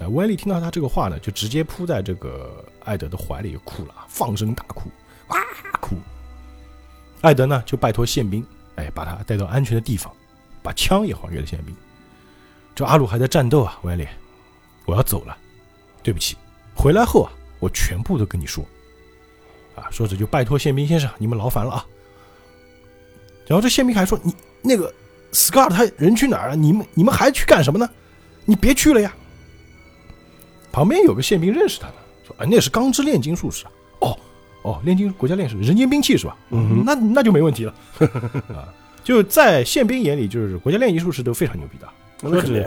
[0.00, 4.88] 哎， 温丽听到他这个话呢，就直接扑在这个艾德的怀里，就哭了，放声大哭，
[5.30, 5.44] 哇
[5.80, 5.96] 哭。
[7.22, 8.46] 艾德呢，就拜托宪兵，
[8.76, 10.14] 哎，把他带到安全的地方，
[10.62, 11.74] 把枪也还给了宪兵。
[12.72, 14.06] 这阿鲁还在战斗啊，温丽，
[14.84, 15.36] 我要走了，
[16.04, 16.36] 对不起，
[16.72, 18.64] 回来后啊，我全部都跟你说。
[19.74, 21.86] 啊，说着就拜托宪兵先生，你们劳烦了啊。
[23.48, 24.94] 然后这宪兵还说：“你那个
[25.32, 26.56] Scar 他人去哪儿了？
[26.56, 27.88] 你们你们还去干什么呢？
[28.44, 29.14] 你别去了呀！”
[30.72, 31.94] 旁边有个宪兵认识他的，
[32.26, 33.70] 说：“啊，那是钢之炼金术士啊。
[34.00, 34.18] 哦
[34.62, 36.36] 哦，炼金国家炼士，人间兵器是吧？
[36.50, 37.74] 嗯那那就没问题了
[38.54, 38.72] 啊。
[39.02, 41.88] 就在宪兵眼里，就是国家炼金术士都非常牛逼的。
[42.20, 42.62] 那肯定，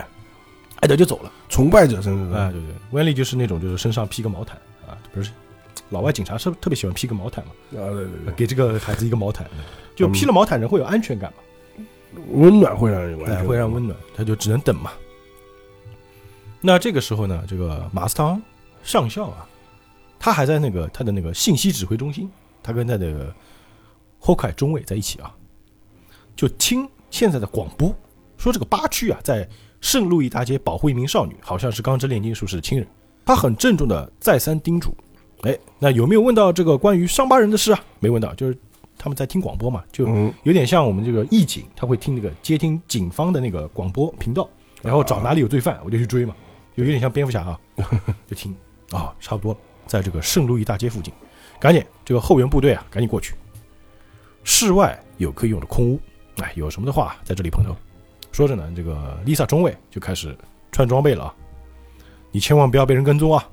[0.80, 1.32] 艾德就走了。
[1.48, 5.30] 崇拜者甚至啊，是对对，温利就是那种就是身上披个毛毯啊，不是
[5.90, 9.46] 老外警察是特别喜欢披个毛毯嘛，啊，对对对，给这个孩子一个毛毯，
[9.94, 11.38] 就披了毛毯人会有安全感嘛。
[12.32, 14.92] 温暖会让人有安哎，会让温暖，他就只能等嘛。
[16.60, 18.40] 那这个时候呢，这个马斯汤
[18.82, 19.48] 上校啊，
[20.18, 22.30] 他还在那个他的那个信息指挥中心，
[22.62, 23.34] 他跟他的
[24.18, 25.34] 霍凯中尉在一起啊，
[26.36, 27.94] 就听现在的广播，
[28.38, 29.48] 说这个八区啊，在
[29.80, 32.86] 圣路易大街保护一名少女，好像是钢之炼金术士的亲人。
[33.24, 34.96] 他很郑重的再三叮嘱，
[35.42, 37.84] 哎，那有没有问到这个关于伤疤人的事啊？
[37.98, 38.56] 没问到，就是
[39.02, 44.48] 他们在听广播嘛，就嗯，有点像我们这个义警，他会听那个接听警方的那个广播频道，
[44.80, 46.32] 然后找哪里有罪犯，我就去追嘛，
[46.76, 47.60] 就有点像蝙蝠侠啊，
[48.28, 48.54] 就听
[48.92, 51.12] 啊、差不多了，在这个圣路易大街附近，
[51.58, 53.34] 赶紧这个后援部队啊，赶紧过去。
[54.44, 56.00] 室外有可以用的空屋，
[56.36, 57.74] 哎，有什么的话在这里碰头。
[58.30, 60.38] 说着呢，这个 Lisa 中尉就开始
[60.70, 61.34] 穿装备了啊，
[62.30, 63.44] 你千万不要被人跟踪啊。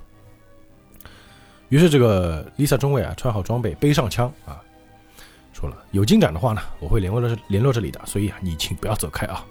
[1.69, 4.61] 于是这个 Lisa 中尉啊，穿好装备，背上枪啊，
[5.59, 9.43] 说了，有进展的话呢，我会联络这联络这里的，所以啊，你请不要走开啊，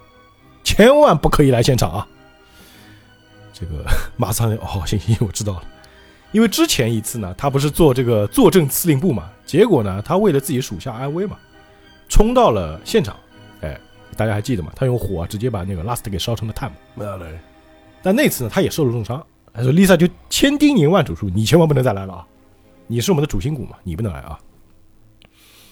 [0.64, 2.06] 千万不可以来现场啊。
[3.52, 3.84] 这个
[4.16, 5.62] 马上哦，行行，我知道了。
[6.32, 11.36] 因为之前一次呢，他不是做这个坐镇司令部嘛，结果呢，他为了自己属下安危嘛，
[12.08, 13.14] 冲到了现场。
[13.60, 13.78] 哎，
[14.16, 14.72] 大家还记得吗？
[14.74, 17.04] 他用火、啊、直接把那个 Last 给烧成了碳嘛。
[17.04, 17.38] 啊对，
[18.02, 19.22] 但那次呢，他也受了重伤。
[19.52, 22.26] 他说：“Lisa 就千叮咛万嘱咐，你千万不能再来了啊！
[22.86, 24.38] 你是我们的主心骨嘛，你不能来啊。”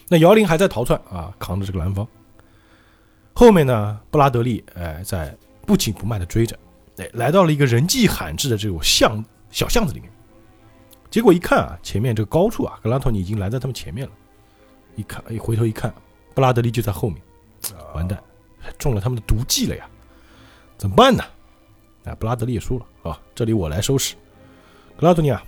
[0.08, 2.06] 那姚玲还在逃窜啊，扛着这个蓝方。
[3.32, 6.56] 后面呢，布拉德利哎在不紧不慢的追着，
[6.98, 10.10] 哎来到了一个人迹罕至的这种巷小巷子里面。
[11.10, 14.12] 结果一看啊，前面这个高处啊，格拉托尼已经拦在他们前面了。
[14.96, 15.92] 一看，一回头一看，
[16.34, 17.20] 布拉德利就在后面，
[17.94, 18.22] 完蛋，
[18.78, 19.88] 中了他们的毒计了呀！
[20.78, 21.22] 怎么办呢？
[22.04, 24.14] 哎，布拉德利也输了啊，这里我来收拾。
[24.96, 25.42] 格拉托尼啊，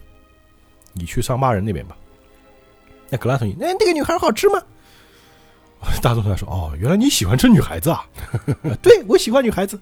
[0.93, 1.97] 你去上骂人那边吧。
[3.11, 4.61] 那格拉托尼，那那个女孩好吃吗？
[6.03, 8.05] 大众团说：“哦，原来你喜欢吃女孩子啊？
[8.83, 9.81] 对，我喜欢女孩子。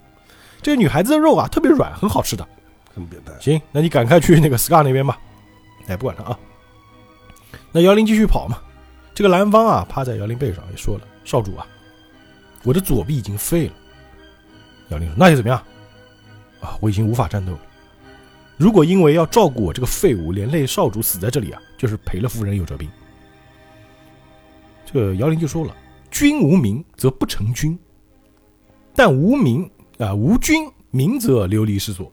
[0.61, 2.47] 这个女孩子的肉啊，特别软，很好吃的。
[2.95, 3.33] 很变态。
[3.41, 5.19] 行，那你赶快去那个 Scar 那边吧。
[5.87, 6.39] 哎，不管他啊。
[7.73, 8.59] 那姚玲继续跑嘛。
[9.15, 11.67] 这个蓝方啊，趴在姚玲背上也说了：“少主啊，
[12.63, 13.73] 我的左臂已经废了。”
[14.91, 15.59] 姚玲说：“那又怎么样？
[16.61, 17.61] 啊，我已经无法战斗了。
[18.59, 22.91] 如果因为要照顾我这个废物，连累少主死在这里啊，就是赔了夫人又折兵。”
[24.97, 25.77] 这个姚玲就说了。
[26.11, 27.79] 君无名则不成君，
[28.95, 32.11] 但无名啊无君名则流离失所，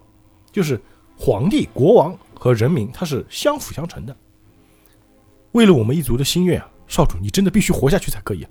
[0.52, 0.78] 就是
[1.17, 4.13] 皇帝、国王和人民，他是相辅相成的。
[5.54, 8.46] 为了我们一族的心愿啊，少主，你真的必须活下去才可以。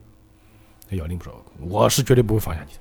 [0.92, 2.78] 姚林不说，我是绝对不会放下你的。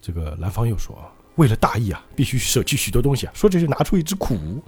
[0.00, 0.96] 这个蓝方又说，
[1.34, 3.32] 为了大义啊，必须舍弃许多东西啊。
[3.34, 4.62] 说这就拿出一只苦无，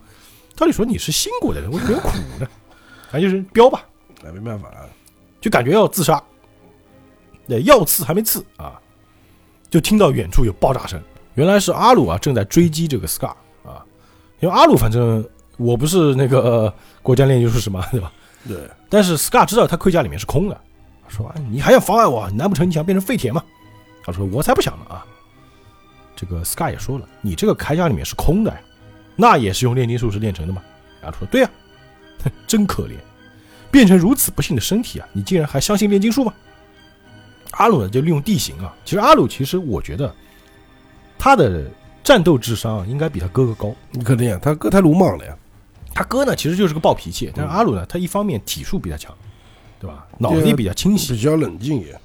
[0.57, 2.09] 照理说你是新国的人，为什么有苦
[2.41, 2.49] 呢？
[3.09, 3.87] 反正就是标吧，
[4.21, 4.89] 那没办法啊，
[5.43, 6.23] 就感觉要自杀。
[7.45, 8.81] 那要刺还没刺啊，
[9.69, 10.99] 就听到远处有爆炸声。
[11.35, 13.85] 原来是阿鲁啊，正在追击这个 Scar 啊。
[14.41, 15.23] 因为阿鲁反正
[15.57, 18.11] 我不是那个国家炼金术师嘛， 对吧？
[18.49, 18.57] 对。
[18.89, 20.59] 但是 Scar 知道他盔甲里面是空的，
[21.09, 22.31] 说：“你还要妨碍我？
[22.31, 23.43] 难不成你想变成废铁吗？”
[24.05, 25.05] 他说：“我才不想呢啊！”
[26.15, 28.61] 这个 Scar 也说了：“你这个铠甲里面是空的呀，
[29.17, 30.63] 那也是用炼金术士炼成的嘛？”
[31.03, 31.51] 阿鲁说：“对呀，
[32.47, 32.95] 真可怜，
[33.73, 36.33] 变成如此不幸的身体啊，你竟然还相信炼金术吗？”
[37.59, 38.73] 阿鲁呢，就利用地形啊。
[38.85, 40.15] 其实阿鲁，其实我觉得
[41.19, 41.69] 他的
[42.05, 43.75] 战斗智商应该比他哥哥高。
[43.91, 45.37] 你肯定呀，他哥太鲁莽了呀。
[45.95, 47.31] 他哥呢，其实就是个暴脾气。
[47.35, 49.15] 但是阿鲁呢，他一方面体术比他强，
[49.81, 50.07] 对吧？
[50.19, 51.99] 脑子也比较清晰，比较冷静也。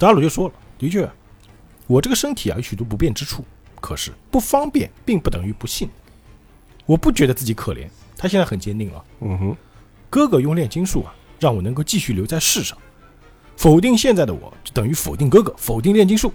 [0.00, 1.08] 阿鲁就说了：“的确，
[1.86, 3.44] 我这个身体啊有许多不便之处，
[3.80, 5.88] 可是不方便并不等于不幸。
[6.86, 7.86] 我不觉得自己可怜。
[8.16, 9.04] 他现在很坚定了。
[9.20, 9.56] 嗯哼，
[10.10, 12.76] 哥哥用炼金术啊，让我能够继续留在世上。”
[13.56, 16.32] 否定现在的我，就等于否定哥哥，否定炼金术。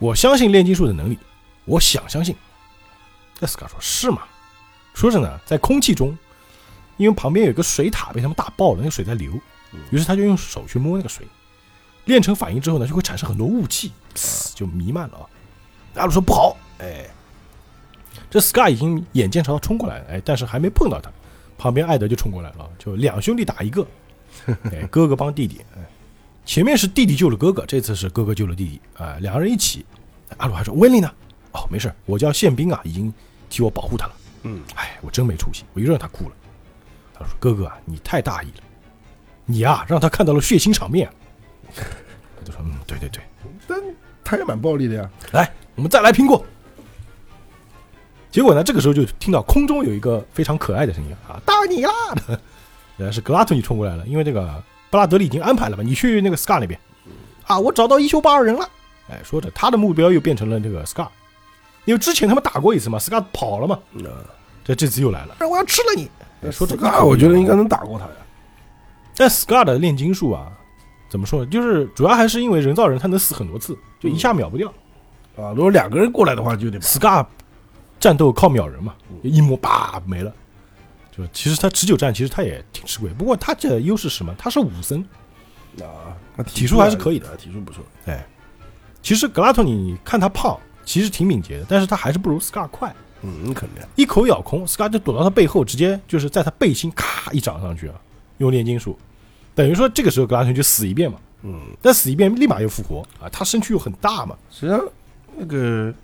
[0.00, 1.16] 我相信炼金术的能力，
[1.64, 2.34] 我想相信。
[3.38, 4.22] 这斯卡说：“是吗？”
[4.94, 6.16] 说着呢，在空气中，
[6.96, 9.32] 因为旁边有一个水塔被他们打爆了，那个水在流，
[9.90, 11.26] 于是他就用手去摸那个水，
[12.06, 13.92] 炼成反应之后呢，就会产生很多雾气，
[14.54, 15.26] 就弥漫了啊。
[15.94, 17.06] 阿鲁说：“不好！”哎，
[18.28, 21.10] 这 Sky 已经眼见朝他冲过来，哎，但是还没碰到他，
[21.56, 23.86] 旁边艾德就冲过来了，就两兄弟打一个，
[24.72, 25.82] 哎，哥哥帮弟弟，哎。
[26.44, 29.82] 前面是弟弟救了哥哥，这次是哥哥救了弟弟啊，两个人一起。
[30.36, 31.10] 阿鲁还说：“温丽呢？
[31.52, 33.10] 哦，没事，我叫宪兵啊，已经
[33.48, 34.12] 替我保护他了。”
[34.44, 36.36] 嗯，哎，我真没出息，我又让他哭了。
[37.14, 38.62] 他说：“哥哥啊，你太大意了，
[39.46, 41.10] 你啊让他看到了血腥场面。”
[41.74, 43.22] 他就说：“嗯，对对对，
[43.66, 43.80] 但
[44.22, 45.10] 他也蛮暴力的呀。
[45.32, 46.44] 来，我们再来苹果。”
[48.34, 51.92] 结果呢，这个时候就听到空中有一个非常可爱的声音啊，到你啦！
[52.96, 54.60] 原来是格拉特尼冲过来了，因为这个。
[54.90, 55.82] 布拉德利已经安排了嘛？
[55.82, 56.78] 你去那个 Scar 那边，
[57.46, 58.68] 啊，我找到一休八二人了。
[59.08, 61.08] 哎，说着他的目标又变成了这个 Scar，
[61.84, 63.78] 因为之前他们打过一次嘛，Scar 跑了嘛，
[64.64, 66.08] 这这次又来了，我要吃了你。
[66.50, 68.12] 说这个，我觉得应该能打过他呀。
[69.16, 70.52] 但 Scar 的炼金术啊，
[71.08, 71.46] 怎么说呢？
[71.46, 74.68] 就是主要还是因为人造人他能死很多次，就一下秒不掉。
[75.36, 77.26] 啊，如果两个人过来的话，就得 Scar
[78.04, 80.30] 战斗靠秒人嘛，一摸叭没了。
[81.10, 83.08] 就其实他持久战，其实他也挺吃亏。
[83.14, 84.34] 不过他这优势是什么？
[84.36, 85.02] 他是武僧
[85.80, 86.12] 啊，
[86.44, 87.82] 体术还是可以的，体术不错。
[88.04, 88.22] 哎，
[89.00, 92.94] 其实格拉托你看他胖，其实挺敏捷的，但是他还是不如 Scar 快。
[93.22, 93.82] 嗯，肯定。
[93.96, 97.94] 一口咬空，Scar 就躲到他背后，直接就是在他背心咔一掌上去啊，
[98.36, 98.98] 用炼金术，
[99.54, 101.18] 等于说这个时候格拉托尼就死一遍嘛。
[101.40, 104.36] 嗯，但死一遍立马又复活啊，他身躯又很大嘛。
[104.50, 104.84] 实际上，
[105.36, 105.94] 那个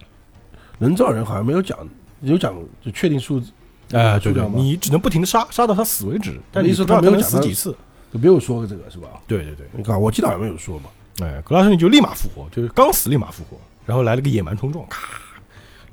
[0.80, 1.78] 人造人好像没有讲，
[2.22, 2.52] 有讲
[2.84, 3.52] 就确定数字。
[3.92, 6.40] 哎，对对，你只能不停的杀，杀到他死为止。
[6.50, 7.76] 但你他没有死几次，
[8.12, 9.08] 就没有说过这个是吧？
[9.26, 10.84] 对对对，你看我记得好像没有说嘛。
[11.22, 15.20] 哎，格拉斯尼就立马复活，就是刚死立马复活，然后来了个野蛮冲撞，咔，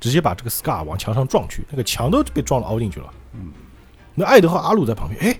[0.00, 3.12] 直接把这个 Scar 往墙上撞去，那个墙都被撞了凹进去了。
[3.34, 3.52] 嗯，
[4.14, 5.38] 那艾德和阿鲁在旁边，哎，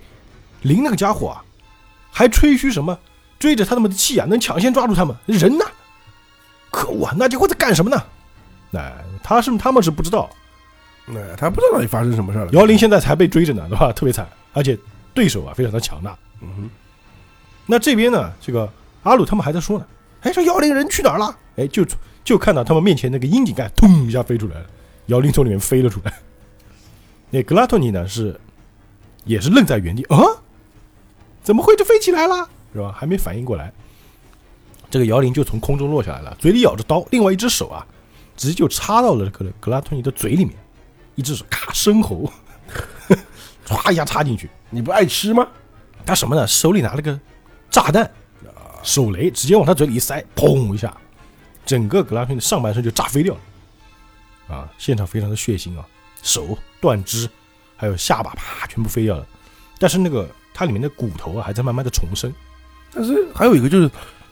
[0.62, 1.42] 林那个家伙啊，
[2.11, 2.99] 还吹嘘什么
[3.38, 5.64] 追着他们的气啊，能抢先抓住他们人呢？
[6.70, 8.03] 可恶啊，那家伙在干什么呢？
[8.73, 10.29] 哎，他是他们是不知道。
[11.09, 12.49] 哎，他不知道到底发生什么事了。
[12.53, 13.93] 姚玲现在才被追着呢，对吧？
[13.93, 14.79] 特别惨，而且
[15.14, 16.16] 对手啊非常的强大。
[16.41, 16.71] 嗯哼。
[17.66, 18.71] 那这边呢，这个
[19.03, 19.87] 阿鲁他们还在说呢。
[20.23, 21.37] 哎，说姚玲人去哪儿了？
[21.57, 21.87] 哎，就
[22.25, 24.66] 就看到他们面前那个窨井盖，咚一下飞出来了，
[25.07, 26.12] 姚玲从里面飞了出来。
[27.31, 28.39] 那格拉托尼呢是
[29.25, 30.19] 也是愣在原地啊，
[31.43, 32.49] 怎么会就飞起来了？
[32.75, 32.93] 是吧？
[32.95, 33.73] 还没反应过来，
[34.91, 37.87] 这个姚玲就从空中落下来了，嘴里咬着刀，另外一只手啊
[38.39, 40.55] 直接就插到了格格拉托尼的嘴里面，
[41.16, 42.32] 一只手咔生喉，
[43.66, 44.49] 唰一下插进去。
[44.70, 45.47] 你不爱吃吗？
[46.07, 46.47] 他什么呢？
[46.47, 47.18] 手里拿了个
[47.68, 48.09] 炸弹，
[48.82, 50.97] 手雷，直接往他嘴里一塞，砰一下，
[51.66, 53.41] 整个格拉托尼的上半身就炸飞掉了。
[54.55, 55.84] 啊，现场非常的血腥啊，
[56.22, 57.28] 手断肢，
[57.76, 59.26] 还有下巴啪全部飞掉了。
[59.78, 62.32] 但是那个它里面的骨头啊还在慢慢的重生。
[62.93, 63.91] 但是还有一个就是，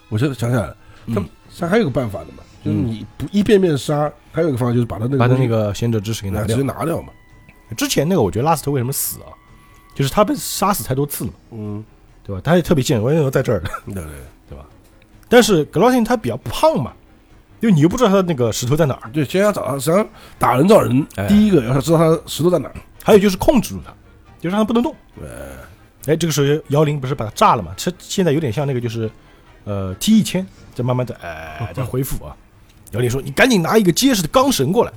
[0.09, 0.77] 我现在想起来了，
[1.09, 6.63] 他嗯杀还有个办法的嘛，就是嗯你不一遍遍杀，还有一个方法就是把他那个把他那个贤者之石给拿掉直接。
[6.63, 7.09] 拿掉嘛。
[7.77, 9.33] 之前那个我觉得拉斯特为什么死啊？
[9.95, 11.83] 就是他被杀死太多次了，嗯，
[12.23, 12.43] 对吧？
[12.45, 13.63] 他也特别贱，我为什么在这儿？
[13.87, 13.95] 对
[14.51, 14.59] 对，
[15.31, 16.93] 但是格拉辛他比较胖嘛，
[17.61, 19.11] 因为你又不知道他那个石头在哪儿。
[19.11, 20.07] 对，先要找他，实际上
[20.39, 22.75] 打人造人哎，第一个要知道他石头在哪儿。
[23.03, 23.95] 还有就是控制住他，
[24.39, 24.95] 就让他不能动。
[26.07, 27.73] 哎，这个时候姚铃不是把他炸了嘛？
[27.77, 29.11] 这现在有点像那个就是，
[29.67, 32.35] 呃，T 一千再慢慢的哎再恢复啊。
[32.93, 34.93] 姚铃说：“你赶紧拿一个结实的钢绳过来。”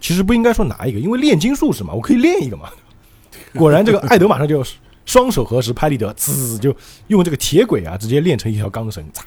[0.00, 2.70] 其实不应该说拿一个，因为炼金术士嘛，我可以练一个嘛。
[3.56, 4.64] 果然，这个艾德马上就
[5.06, 6.74] 双手合十，拍立得，滋就
[7.08, 9.22] 用这个铁轨啊，直接炼成一条钢绳，嚓，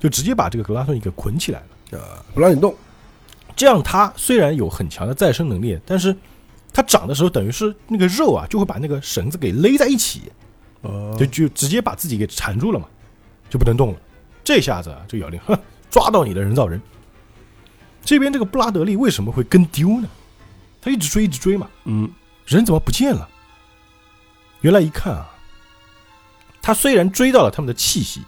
[0.00, 1.66] 就直接把这个格拉托尼给捆起来了。
[1.92, 2.00] 呃，
[2.34, 2.74] 不让你动。
[3.54, 6.16] 这样他虽然有很强的再生能力，但是
[6.72, 10.22] 他长的时候等于是那个肉啊，就会把那个绳子给勒在一起，
[10.82, 12.86] 哦就就直接把自己给缠住了嘛，
[13.48, 13.98] 就不能动了。
[14.46, 15.58] 这下子啊，这个姚令，哼，
[15.90, 16.80] 抓到你的人造人。
[18.04, 20.08] 这边这个布拉德利为什么会跟丢呢？
[20.80, 22.08] 他一直追，一直追嘛，嗯，
[22.46, 23.28] 人怎么不见了？
[24.60, 25.34] 原来一看啊，
[26.62, 28.22] 他虽然追到了他们的气息，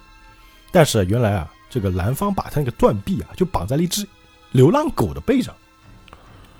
[0.73, 4.05] 但是原来啊，这个蓝方把他那个断臂啊，就绑在了一只
[4.51, 5.55] 流浪狗的背上，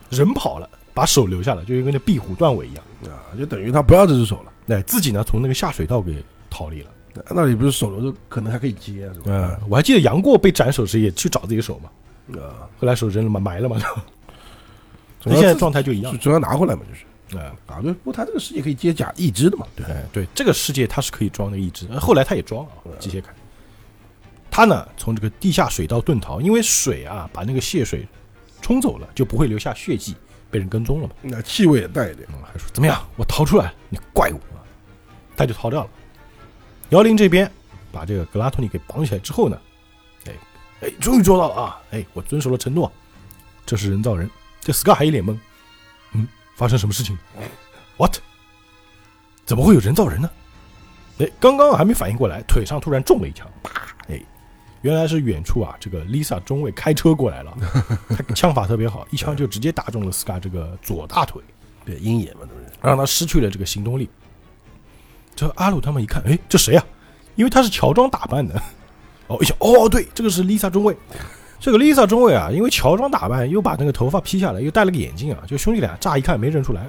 [0.09, 2.83] 人跑了，把手留下了，就跟那壁虎断尾一样。
[3.03, 4.53] 啊，就等于他不要这只手了。
[4.69, 6.91] 哎，自己呢从那个下水道给逃离了。
[7.29, 9.25] 那里不是手留着，可能还可以接，是吧？
[9.27, 11.89] 嗯，我还记得杨过被斩首时也去找自己手嘛，
[12.41, 13.77] 啊，后来手扔了嘛，埋了嘛，
[15.19, 16.17] 主要跟现在状态就一样主。
[16.17, 17.91] 主要拿回来嘛，就是啊啊，对。
[17.91, 19.85] 不过他这个世界可以接假一只的嘛，对。
[19.85, 23.25] 哎，对，这个世界它是可以装那个义肢，呃后来他也装了啊，机械铠。
[24.51, 28.07] 他呢从这个地下水道遁逃，因为水啊把那个血水
[28.61, 30.15] 冲走了，就不会留下血迹，
[30.49, 31.13] 被人跟踪了嘛。
[31.21, 32.27] 那气味也带一点。
[32.33, 34.61] 嗯，还说怎么样，我逃出来了，你怪我啊，
[35.35, 35.89] 他就逃掉了。
[36.89, 37.49] 姚林这边
[37.91, 39.59] 把这个格拉托尼给绑起来之后呢，
[40.25, 40.33] 哎
[40.81, 41.81] 哎，终于做到了啊！
[41.91, 42.91] 哎，我遵守了承诺，
[43.65, 44.29] 这是人造人。
[44.61, 45.37] 这 Scar 还一脸懵，
[46.13, 47.17] 嗯，发生什么事情
[47.97, 48.17] ？What？
[49.45, 50.29] 怎么会有人造人呢？
[51.19, 53.95] 哎，刚刚还没反应过来，腿上突然中了一枪，啪！
[54.07, 54.19] 哎，
[54.81, 57.55] 原来是远处啊，这个 Lisa 中尉开车过来了，
[58.09, 61.41] 他枪法特别好，一枪就直接打中了 Scar 这个左大腿。
[61.85, 62.65] 对，鹰眼嘛，都是。
[62.81, 64.09] 让他失去了这个行动力。
[65.39, 66.83] 这阿鲁他们一看，哎，这谁呀、
[67.35, 68.61] 因为他是乔装打扮的。
[69.27, 70.93] 哦，一想，哦，对，这个是 Lisa 中尉。
[71.61, 76.85] 这个 Lisa 中尉啊，因为乔装打扮，又把那个头发披下来，又戴了个眼镜啊，就兄弟俩乍一看没认出来。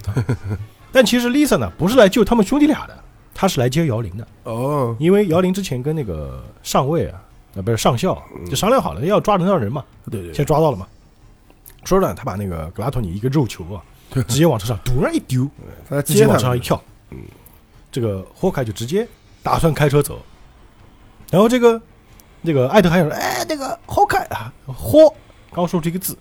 [0.91, 4.27] 但其实 Lisa 呢，不是来救他们兄弟俩的，他是来接姚玲的。
[4.43, 7.23] 哦，因为姚玲之前跟那个上尉啊，
[7.55, 10.89] 啊不是上校，就商量好了要抓人造人嘛，对对先抓到了嘛。
[11.85, 13.79] 说着呢，他把那个格拉托尼一个肉球啊，
[14.27, 15.49] 直接往车上突然一丢，
[15.89, 17.19] 他在自己接往车上一跳，嗯，
[17.91, 19.07] 这个霍凯就直接
[19.43, 20.21] 打算开车走，
[21.31, 21.81] 然后这个
[22.41, 25.15] 那个艾德还想说，哎，那个霍凯啊，霍，
[25.53, 26.17] 刚说这个字，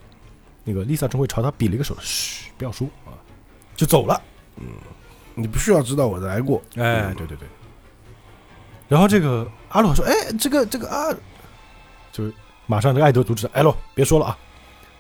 [0.64, 3.14] 那个丽萨中尉朝他比了一个手，嘘，不要说啊，
[3.76, 4.22] 就走了。
[4.58, 4.66] 嗯
[5.36, 6.62] 你不需要知道我来过。
[6.76, 7.48] 哎，对对对。
[8.90, 11.16] 然后这个阿洛说，哎，这个这个啊，
[12.12, 12.34] 就是
[12.66, 14.38] 马上这个艾德阻止他，哎洛，别说了啊，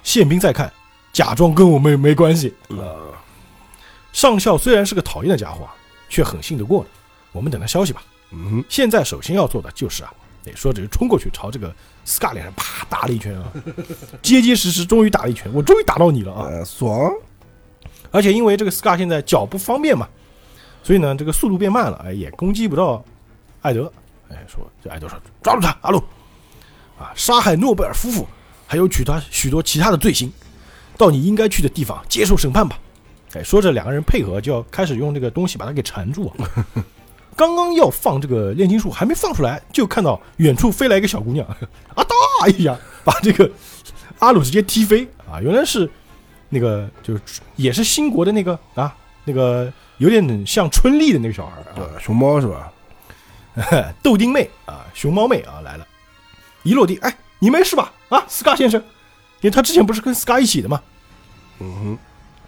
[0.01, 0.71] 宪兵在看，
[1.11, 2.55] 假装跟我们没关系。
[2.69, 3.19] 啊，
[4.13, 5.75] 上校虽然是个讨厌的家伙啊，
[6.09, 6.89] 却很信得过的。
[7.31, 8.03] 我们等他消息吧。
[8.31, 11.73] 嗯现在首先要做的就是啊，得说着就冲过去朝这个
[12.05, 13.51] 斯卡脸上啪打了一拳啊，
[14.21, 16.47] 结结实实，终于打了一拳，我终于打到你了，啊！
[16.49, 17.11] 呃，爽。
[18.11, 20.07] 而且因为这个斯卡现在脚不方便嘛，
[20.83, 23.03] 所以呢这个速度变慢了，哎，也攻击不到
[23.61, 23.91] 艾德。
[24.29, 25.97] 哎，说这艾德说抓住他，阿鲁
[26.99, 28.27] 啊，杀害诺贝尔夫妇，
[28.67, 30.31] 还有取他许多其他的罪行，
[30.97, 32.77] 到你应该去的地方接受审判吧。
[33.33, 36.33] 哎，说着两个人配合就要开始用这个东西把它给缠住啊。
[37.35, 41.47] 刚刚要放这个炼金术，还没放出来，就看到远处飞来一个小姑娘，
[41.95, 43.49] 啊哒一下把这个
[44.19, 45.39] 阿鲁直接踢飞啊！
[45.41, 45.89] 原来是
[46.49, 47.21] 那个就是
[47.55, 52.71] 也是新国的那个啊，那个有点像春丽的那个小孩啊，对，熊猫是吧？
[54.03, 55.87] 豆丁妹啊，熊猫妹啊来了，
[56.63, 57.93] 一落地，哎，你没事吧？
[58.09, 58.81] 啊，斯卡先生，
[59.39, 60.81] 因为他之前不是跟斯卡一起的吗？
[61.59, 61.97] 嗯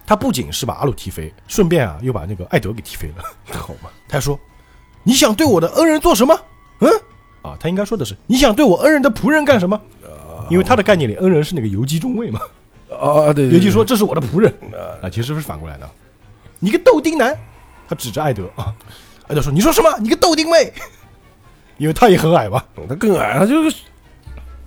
[0.06, 3.24] 他不仅是把阿鲁踢飞，顺便啊又把那个艾德给踢飞了。
[3.58, 3.90] 好嘛。
[4.08, 4.40] 他说
[5.04, 6.38] ：“你想对我的恩人做什么？”
[6.80, 6.90] 嗯，
[7.42, 9.80] 啊，他应该说的是：“你想对我恩人的仆人干什么？”
[10.50, 12.42] 因为他的概念里，恩人是那个游击中尉嘛。
[12.90, 14.54] 啊，对，对尤其说这是我的仆人
[15.02, 15.90] 啊，其实是反过来的。
[16.60, 17.38] 你个豆丁男，
[17.88, 18.76] 他指着艾德啊，
[19.28, 19.90] 艾德说：“你说什么？
[20.00, 20.74] 你个豆丁妹！”
[21.78, 22.64] 因为他也很矮嘛。
[22.90, 23.78] 他更矮，他就是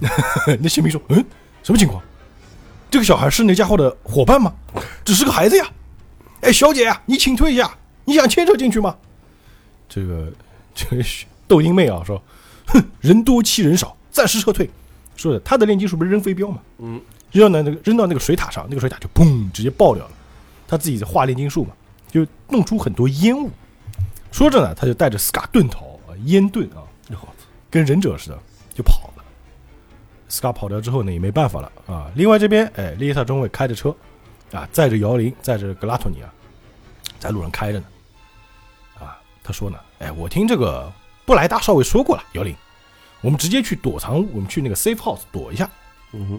[0.59, 1.24] 那宪兵说：“嗯，
[1.62, 2.03] 什么情况？
[2.95, 4.55] 这个小孩是那家伙的伙伴吗？
[5.05, 5.68] 只是个孩子呀！
[6.42, 8.95] 哎，小姐呀，你请退一下，你想牵扯进去吗？”
[9.90, 10.32] 这个
[10.76, 11.05] 这个
[11.49, 12.22] 豆丁妹啊说
[12.68, 14.70] ：“哼，人多欺人少，暂时撤退。”
[15.16, 16.61] 说的他的炼金术不是扔飞镖吗？
[16.78, 17.01] 嗯，
[17.32, 20.12] 扔到那个扔到那个水塔上，那个水塔就砰直接爆掉了。
[20.68, 21.72] 他自己在画炼金术嘛，
[22.12, 23.51] 就弄出很多烟雾。
[24.30, 26.84] 说着呢，他就带着斯卡遁逃啊，烟遁啊，
[27.68, 28.38] 跟忍者似的。
[30.35, 32.11] 斯卡跑掉之后呢，也没办法了啊。
[32.16, 33.95] 另外这边，哎，利耶塔中尉开着车
[34.51, 36.35] 啊，载着姚林，载着格拉托尼啊，
[37.20, 37.87] 在路上开着呢。
[38.99, 40.93] 啊，他说呢，哎，我听这个
[41.24, 42.53] 布莱达少尉说过了，姚林，
[43.20, 45.70] 我们直接去躲藏屋，我们去那个 safe house 躲一下。
[46.11, 46.35] 嗯哼，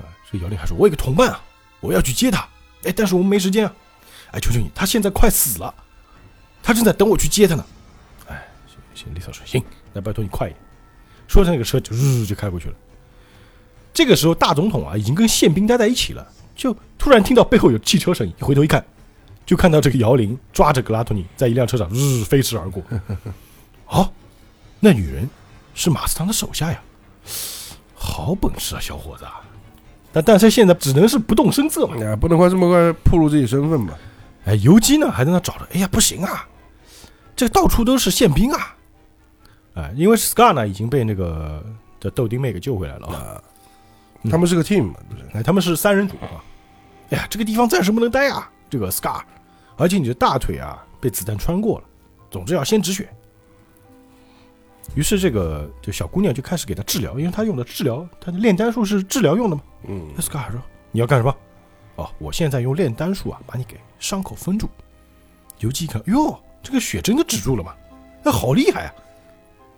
[0.00, 1.42] 啊，这姚林还说，我有个同伴啊，
[1.80, 2.48] 我要去接他，
[2.84, 3.74] 哎，但是我们没时间啊，
[4.30, 5.74] 哎，求求你，他现在快死了，
[6.62, 7.66] 他正在等我去接他呢。
[8.28, 9.60] 哎，行行，丽萨说行，
[9.92, 10.60] 那拜托你快一点。
[11.26, 12.74] 说着那个车就日就开过去了。
[13.94, 18.84] 这个时候大总统啊已经跟宪兵待在一起了，就突然听到背后有汽车声音，回头一看，
[19.46, 22.82] 就看到这个姚玲抓着格拉托尼在一辆车上日飞驰而过。
[23.86, 24.10] 哦，
[24.80, 25.30] 那女人
[25.74, 26.82] 是马斯唐的手下呀，
[27.94, 29.40] 好本事啊，小伙子啊！
[30.12, 31.96] 但但是现在只能是不动声色嘛。
[32.02, 33.94] 哎，不能快这么快暴露自己身份吧？
[34.44, 36.48] 哎，游击呢还在那找着，哎呀，不行啊，
[37.36, 38.76] 这到处都是宪兵啊！
[39.74, 41.64] 哎，因为 Scar 呢已经被那个
[42.00, 43.42] 这豆丁妹给救回来了啊。
[44.24, 44.94] 啊，他们是个 team 嘛，
[45.34, 46.42] 哎，他们是三人组啊。
[47.10, 49.20] 哎呀，这个地方暂时不能待啊，这个 Scar，
[49.76, 51.84] 而且你的大腿啊被子弹穿过了，
[52.30, 53.08] 总之要先止血。
[54.94, 59.62] 于是这个这小姑娘就开始给他治疗，因为她用的治疗，她的炼丹术是治疗用的嘛。
[59.88, 60.60] 嗯，scar 说
[60.92, 61.34] ：“你要干什么？
[61.96, 64.68] 哦，我现在用炼丹术啊，把你给伤口封住。”
[65.60, 67.74] 游击一看，哟，这个血真的止住了嘛？
[68.22, 68.94] 那好厉害啊！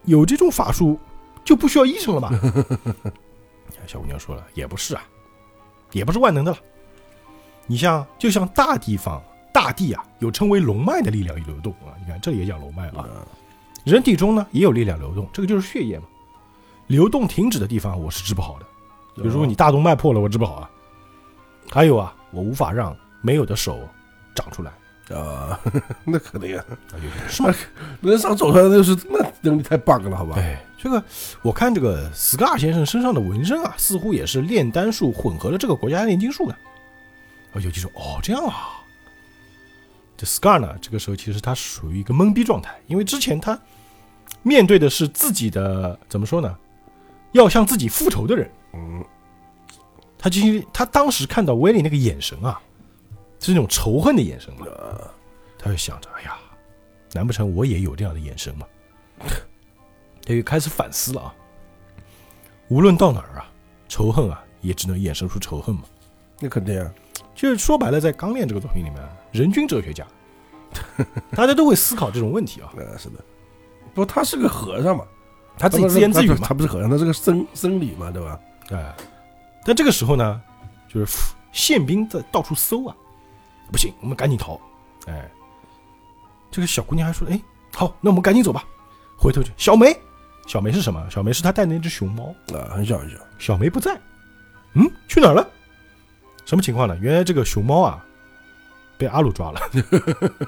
[0.04, 0.98] 有这种法术
[1.44, 2.30] 就不需要医生了嘛？
[3.86, 5.02] 小姑娘说了，也不是啊，
[5.92, 6.58] 也不是万能的了。
[7.66, 9.22] 你像，就像大地方
[9.52, 11.94] 大地啊，有称为龙脉的力量流动啊。
[11.98, 13.06] 你看，这也讲龙脉啊。
[13.84, 16.04] 人体中呢也有力量流动，这个就是血液嘛。
[16.86, 18.66] 流动停止的地方，我是治不好的。
[19.16, 20.70] 比如说你大动脉破了，我治不好啊。
[21.70, 23.80] 还有啊，我无法让没有的手
[24.34, 24.72] 长出来。
[25.14, 25.60] 啊，
[26.04, 26.64] 那肯定啊，
[27.28, 27.54] 是吗？
[28.00, 30.34] 人上走出来那就是那能力太 bug 了，好吧？
[30.38, 31.02] 哎，这个
[31.42, 36.52] 我看这个 Scar 先生身上的纹身啊，似乎也是炼丹术混合了这个国家炼金术的。
[37.52, 38.72] 啊，有几说哦，这样啊。
[40.16, 43.58] 这 Scar 呢，这个时候其实他属于一个懵逼状态，因为之前他
[44.42, 46.56] 面对的是自己的怎么说呢，
[47.32, 48.50] 要向自己复仇的人。
[48.72, 49.04] 嗯，
[50.18, 52.58] 他其实他当时看到威利那个眼神啊，
[53.40, 54.66] 是那种仇恨的眼神嘛。
[55.58, 56.36] 他就想着，哎呀，
[57.12, 58.66] 难不成我也有这样的眼神吗？
[60.24, 61.34] 他就开始反思了啊。
[62.68, 63.50] 无论到哪儿啊，
[63.88, 65.82] 仇恨啊，也只能衍生出仇恨嘛。
[66.40, 66.92] 那肯定啊，
[67.34, 68.96] 就是说白了，在《钢炼》这个作品里面，
[69.32, 70.06] 人均哲学家，
[71.30, 72.70] 大家都会思考这种问题啊。
[72.76, 73.16] 呃，是的。
[73.94, 75.04] 不他是个和尚嘛，
[75.56, 78.38] 他自己自言自语他嘛，他不是和尚，他是个僧僧侣嘛，对吧？
[78.72, 78.94] 哎，
[79.64, 80.42] 但这个时候呢，
[80.86, 81.06] 就是
[81.50, 82.94] 宪兵在到处搜啊，
[83.70, 84.60] 不行，我们赶紧逃。
[85.06, 85.30] 哎，
[86.50, 87.40] 这个小姑娘还说：“哎，
[87.72, 88.64] 好，那我们赶紧走吧。”
[89.18, 89.96] 回头去，小梅，
[90.46, 91.04] 小梅是什么？
[91.10, 92.34] 小梅是她带的那只熊猫。
[92.54, 93.98] 啊，很小很小，小梅不在，
[94.74, 95.48] 嗯，去哪儿了？
[96.44, 96.96] 什么情况呢？
[97.00, 98.04] 原来这个熊猫啊，
[98.98, 99.60] 被阿鲁抓了。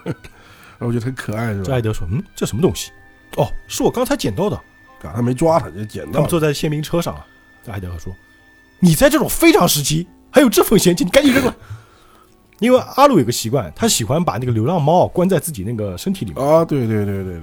[0.78, 1.64] 我觉得很可爱，是吧？
[1.64, 2.92] 这艾德说：“嗯，这什么东西？
[3.36, 4.56] 哦，是我刚才捡到的。
[5.02, 6.14] 啊，他没抓他，就捡到了。
[6.14, 7.26] 他们坐在宪兵车上啊。”
[7.64, 8.14] 这艾德说
[8.80, 11.56] ：“你在这种非常时期还有这份闲情，你赶紧扔了。”
[12.60, 16.44] 因为阿鲁有个习惯，他喜欢把那个流浪猫啊关在自己那个身体里面。
[16.44, 17.42] 啊，对对对对对，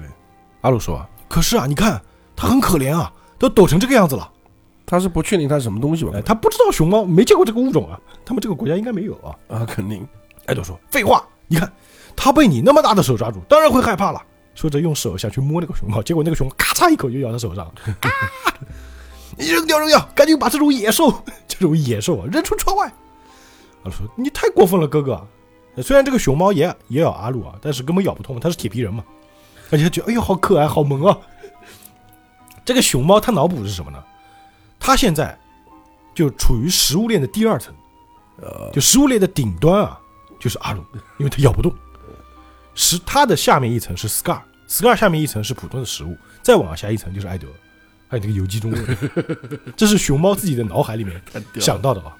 [0.61, 2.01] 阿鲁说：“可是啊，你看
[2.35, 4.29] 它很可怜啊，都抖成这个样子了。
[4.85, 6.21] 他是不确定他是什么东西吧哎，？
[6.21, 10.07] 他不知道熊猫，没见过这个物种啊，他们这个国家应该没有啊。”啊，肯定。
[10.45, 11.71] 艾朵说：“废话，你看，
[12.15, 14.21] 他被你那么大的手抓住，当然会害怕了。”
[14.53, 17.65] 说着用手想去摸那个熊猫，结果那个熊咔嚓一口就咬他手上，
[17.99, 18.09] 啊！
[19.37, 21.13] 你扔掉扔掉，赶紧把这种野兽，
[21.47, 22.93] 这种野兽啊扔出窗外。
[23.85, 25.25] 阿鲁说：“你太过分了，哥哥。
[25.83, 29.03] 虽然这个熊猫也也咬阿鲁啊，但是根本咬不痛，它是铁皮人嘛。
[29.71, 31.15] 而且他觉得，哎呦，好可爱，好萌啊。
[32.63, 34.03] 这个熊猫它脑补是什么呢？
[34.79, 35.37] 它现在
[36.15, 37.73] 就处于食物链的第二层。
[38.37, 39.99] 呃，就食物链的顶端啊，
[40.39, 40.83] 就是阿鲁，
[41.19, 41.71] 因为它咬不动。
[42.73, 47.47] 食它的下面一层是 Scar，Scar 下面一层是普通的食物，再往下一层就是艾德，
[48.07, 48.79] 还有这个游击中尉。
[49.77, 51.21] 这是熊猫自己的脑海里面
[51.59, 52.15] 想到的啊。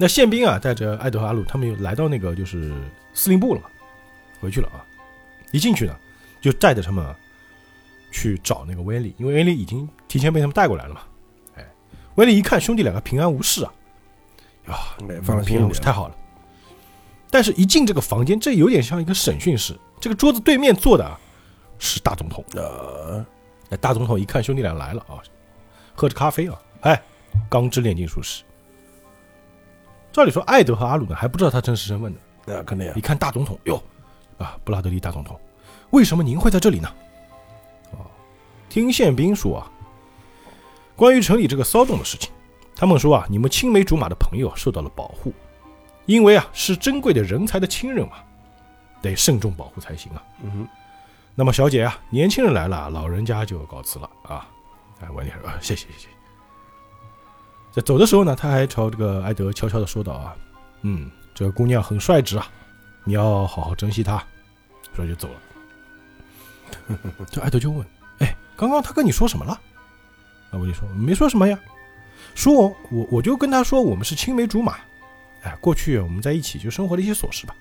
[0.00, 2.72] 那宪兵啊，带着艾德和阿鲁，他们又来到那个就是
[3.12, 3.68] 司令部了嘛，
[4.40, 4.86] 回去了啊。
[5.50, 5.96] 一进去呢，
[6.40, 7.16] 就带着他们啊
[8.12, 11.00] 去找那个威利，因为威利已经提前被他们带过来了嘛。
[11.56, 11.66] 哎，
[12.14, 13.72] 威利一看兄弟两个平安无事啊，
[14.68, 14.74] 啊，
[15.10, 16.14] 哎放平安无事，太好了。
[17.30, 19.76] 但是，一进这个房间，这有点像一个审讯室。
[20.00, 21.18] 这个桌子对面坐的啊
[21.78, 22.44] 是大总统。
[22.54, 23.22] 呃，
[23.68, 25.18] 那大总统一看兄弟俩来了啊，
[25.94, 27.02] 喝着咖啡啊，哎，
[27.50, 28.44] 钢之炼金术士。
[30.18, 32.18] 照理说，艾德和阿鲁呢还不知道他真实身份呢。
[32.44, 33.80] 那肯定啊一看大总统，哟，
[34.36, 35.38] 啊，布拉德利大总统，
[35.90, 36.92] 为什么您会在这里呢？
[37.92, 38.02] 哦，
[38.68, 39.70] 听宪兵说啊，
[40.96, 42.32] 关于城里这个骚动的事情，
[42.74, 45.32] 他们说啊，你们青梅竹马的朋友受到了保护，
[46.06, 48.16] 因为啊是珍贵的人才的亲人嘛，
[49.00, 50.24] 得慎重保护才行啊。
[50.42, 50.68] 嗯哼，
[51.36, 54.48] 那么小姐啊，年轻人来了，老人家就告辞了啊。
[55.00, 56.08] 哎，温妮说、啊，谢谢谢谢。
[57.72, 60.36] 在走的时候呢，他还朝这个艾德悄悄的说道啊，
[60.82, 62.46] 嗯，这个姑娘很率直啊，
[63.04, 64.22] 你要好好珍惜她。
[64.94, 66.96] 说就走了。
[67.30, 67.86] 这艾德就问，
[68.18, 69.52] 哎，刚刚他跟你说什么了？
[70.50, 71.56] 啊，我就说没说什么呀，
[72.34, 74.76] 说我我我就跟他说我们是青梅竹马，
[75.42, 77.54] 哎，过去我们在一起就生活的一些琐事吧。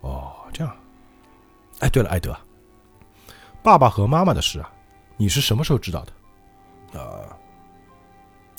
[0.00, 0.74] 哦，这样。
[1.80, 2.34] 哎，对了，艾德，
[3.62, 4.72] 爸爸和妈妈的事啊，
[5.18, 6.98] 你是什么时候知道的？
[6.98, 7.19] 啊，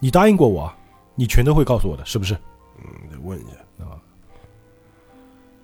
[0.02, 0.78] 你答应过我啊，
[1.16, 2.34] 你全都会告诉我的，是不是？
[2.80, 3.95] 嗯，得问一下啊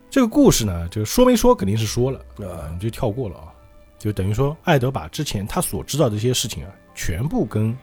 [0.10, 3.52] 这个故事呢，这个说没说肯定是说了啊，啊你就跳过了啊，
[3.98, 7.76] 就等于说艾德把之前他所知道的这些事情啊，全部跟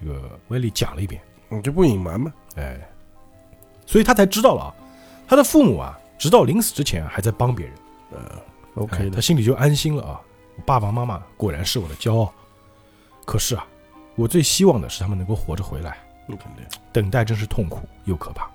[0.00, 2.32] 这个威利讲了一遍，你就不隐瞒嘛。
[2.54, 2.80] 哎，
[3.84, 4.74] 所以他才知道了啊，
[5.26, 7.74] 他的父母啊，直到临死之前啊还在帮别人。
[8.12, 8.42] 呃哎
[8.76, 10.20] ，OK 的，他心里就安心了啊。
[10.56, 12.32] 我爸爸妈妈果然是我的骄傲，
[13.24, 13.66] 可是啊，
[14.16, 15.98] 我最希望的是他们能够活着回来。
[16.26, 16.64] 那肯定。
[16.92, 18.50] 等待真是痛苦又可怕。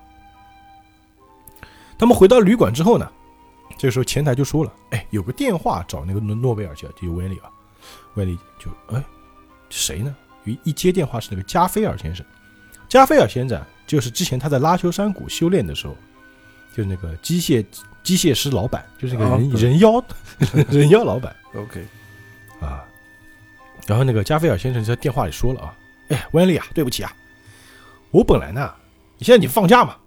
[1.97, 3.09] 他们回到旅馆之后呢，
[3.77, 7.49] 这个时候前台就说了：“哎，有个电话找那个诺诺贝尔去，就是威利啊。”
[8.15, 9.01] 威利就哎，
[9.69, 10.13] 谁呢？
[10.43, 12.25] 一一接电话是那个加菲尔先生。
[12.89, 15.95] 加菲尔先生就是之前他在拉修山谷修炼的时候，
[16.75, 17.63] 就是那个机械
[18.03, 20.03] 机械师老板，就是那个人、啊人妖
[20.69, 21.33] 人妖老板。
[21.55, 21.87] OK，
[22.59, 22.83] 啊。
[23.91, 25.75] 然后那个加菲尔先生在电话里说了啊，
[26.07, 27.11] 哎，温丽啊，对不起啊，
[28.09, 28.73] 我本来呢，
[29.19, 29.97] 现在你放假嘛，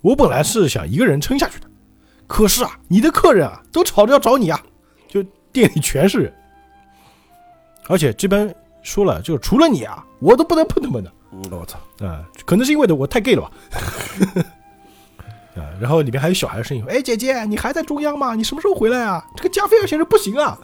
[0.00, 1.66] 我本来是想一个人撑下去的，
[2.26, 4.58] 可是啊，你的客人啊都吵着要找你啊，
[5.08, 5.22] 就
[5.52, 6.34] 店里全是人，
[7.86, 13.52] 而且这边说了，就除了你啊，我都不能碰他们的嗯我操，啊，可能是因为的我太 gay 了吧。
[15.60, 18.34] 啊，然后里面还有小孩的声音，哎，姐姐，你还在中央吗？
[18.34, 19.22] 你什么时候回来啊？
[19.36, 20.58] 这个加菲尔先生不行啊，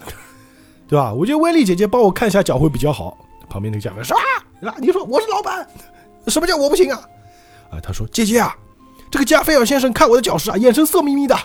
[0.87, 1.13] 对吧？
[1.13, 3.17] 我觉得威利姐姐帮我看一下脚会比较好。
[3.49, 5.67] 旁边那个加菲尔说啊，你说我是老板，
[6.29, 7.01] 什么叫我不行啊？
[7.71, 8.57] 啊，他说姐姐啊，
[9.11, 11.37] 这个加菲尔先生看我的脚时啊，眼神色眯眯的。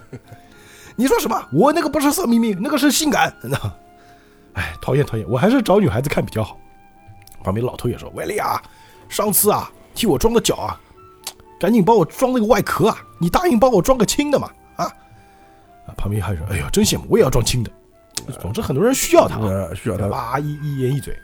[0.96, 1.48] 你说什么？
[1.52, 3.32] 我那个不是色眯眯，那个是性感。
[4.54, 6.58] 哎，讨厌讨厌，我还是找女孩子看比较好。
[7.42, 8.60] 旁边老头也说：“威利啊，
[9.08, 10.80] 上次啊替我装的脚啊，
[11.58, 14.84] 赶紧帮我装那个外壳啊，你答应帮我装个轻的嘛啊？”
[15.86, 17.70] 啊，旁边还说：“哎呀，真羡慕，我也要装轻的。”
[18.40, 19.38] 总之，很多人需要他
[19.74, 21.16] 需要他哇，一一言一嘴。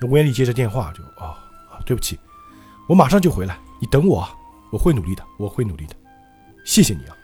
[0.00, 1.34] 那威利接着电话就哦
[1.70, 2.18] 啊，对不起，
[2.86, 4.30] 我马上就回来，你等我啊，
[4.70, 5.94] 我会努力的，我会努力的，
[6.64, 7.16] 谢谢你啊。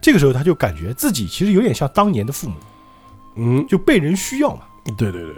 [0.00, 2.56] 这个时候他就感觉自己其实有点像当年的父母，
[3.36, 4.62] 嗯，就被人需要嘛。
[4.96, 5.34] 对对对，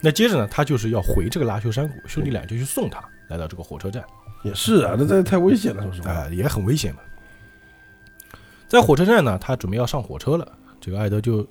[0.00, 4.02] 那接着呢，他就是要回这个拉修山谷，兄弟俩就去送他来到这个火车站，
[4.42, 6.10] 也是啊，那这太危险了，说实话。
[6.10, 7.00] 啊、也很危险嘛。
[8.68, 11.46] 在火车站呢，他准备要上火车了，这个艾德就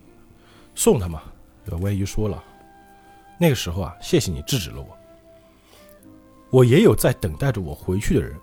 [0.78, 1.22] 送他嘛。
[1.66, 2.42] 这个威利就说了，
[3.38, 4.98] 那个时候啊，谢谢你制止了我，
[6.50, 8.34] 我也有在等待着我回去的人，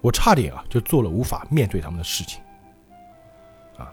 [0.00, 2.40] 我差点啊就做了无法面对他们的事情。
[3.76, 3.92] 啊，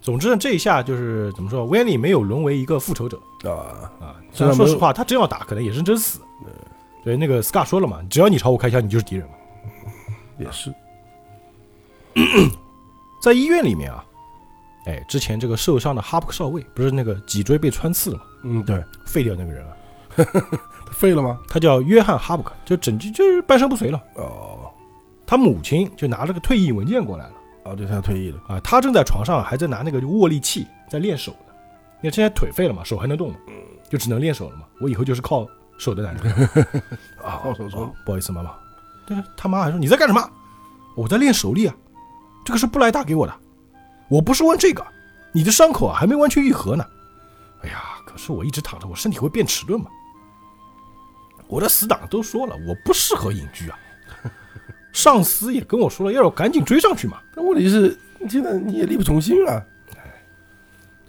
[0.00, 6.20] 总之呢，这一下就是怎么说，威利没有沦为一个复仇者，啊，啊，虽然说实话，他真要打，可能也是真死。
[7.04, 9.34] 对，那个 Scar 说了嘛，只要你朝我开枪，你就是敌人嘛。
[10.38, 10.74] 也是，
[13.22, 14.04] 在医院里面啊，
[14.86, 19.76] 哎，之前这个受伤的哈布克少尉不是那个脊椎被穿刺了吗，嗯，对，废掉那个人了，
[20.86, 21.38] 他废了吗？
[21.48, 24.02] 他叫约翰哈布克，就整就就是半身不遂了。
[24.14, 24.70] 哦，
[25.26, 27.32] 他母亲就拿了个退役文件过来了
[27.64, 31.52] 哦，对，他退役了，啊，他正在床上还在拿那个握力器在练手呢，
[32.02, 33.36] 因为现在腿废了嘛，手还能动嘛，
[33.90, 34.62] 就只能练手了嘛。
[34.80, 36.48] 我以后就是靠手的男人
[37.22, 38.50] 啊，靠手手哦不好意思，妈妈。
[39.06, 40.30] 但是他妈还说你在干什么？
[40.96, 41.74] 我在练手力啊，
[42.44, 43.34] 这个是布莱达给我的，
[44.10, 44.84] 我不是问这个，
[45.32, 46.84] 你的伤口啊还没完全愈合呢。
[47.62, 49.86] 哎呀，可是我一直躺着，我身体会变迟钝嘛。
[51.46, 53.78] 我的死党都说了，我不适合隐居啊。
[54.92, 57.20] 上司也跟我说了，要我赶紧追上去嘛。
[57.34, 57.96] 但问题是，
[58.28, 59.62] 现在你也力不从心啊。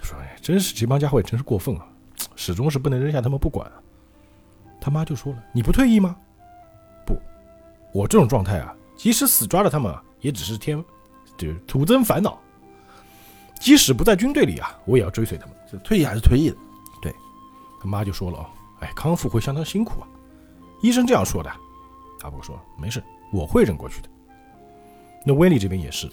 [0.04, 1.88] 说哎，真是这帮家伙也真是过分啊，
[2.36, 3.74] 始终是不能扔下他们不管啊。
[4.80, 6.16] 他妈就说了，你不退役吗？
[7.06, 7.20] 不，
[7.94, 10.84] 我这种状态啊，即使死抓了他们啊，也只是添，
[11.38, 12.40] 就是徒增烦恼。
[13.62, 15.56] 即使不在军队里啊，我也要追随他们。
[15.72, 16.58] 这退役还是退役的，
[17.00, 17.14] 对
[17.80, 18.50] 他妈就说了啊，
[18.80, 20.08] 哎，康复会相当辛苦啊，
[20.82, 21.52] 医生这样说的。
[22.24, 24.10] 阿伯说没事，我会忍过去的。
[25.24, 26.10] 那威利这边也是，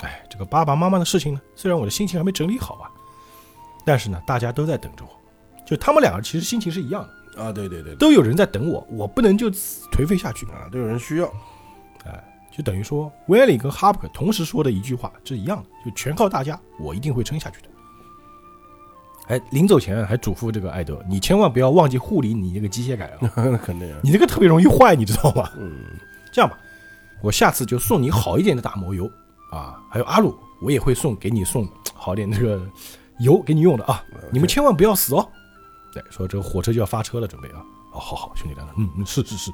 [0.00, 2.90] 哎，这个爸爸妈妈的事情呢，虽然我的心情还没整理好啊，
[3.84, 5.10] 但是呢，大家都在等着我，
[5.64, 9.48] 就他们两个其实心情是一样的，啊，对对对，都有人在等我，我不能就
[9.92, 11.32] 颓废下去啊，都有人需要。
[12.50, 17.68] 就等于说威利跟哈布克同时说的一句话是一样的，就全靠大家，我一定会撑下去的。
[19.28, 24.00] 哎，临走前还嘱咐这个艾德，你千万不要忘记护理你这个机械改啊， 那肯定啊。
[24.02, 25.48] 你这个特别容易坏，你知道吗？
[25.56, 25.84] 嗯，
[26.32, 26.58] 这样吧，
[27.22, 29.08] 我下次就送你好一点的打磨油
[29.52, 32.60] 啊，还有阿鲁，我也会送给你送好点这个
[33.20, 35.28] 油给你用的啊，你们千万不要死哦。
[35.92, 37.62] 对，说这个火车就要发车了，准备啊。
[37.92, 39.52] 哦，好好，兄弟两个，嗯嗯，是是是。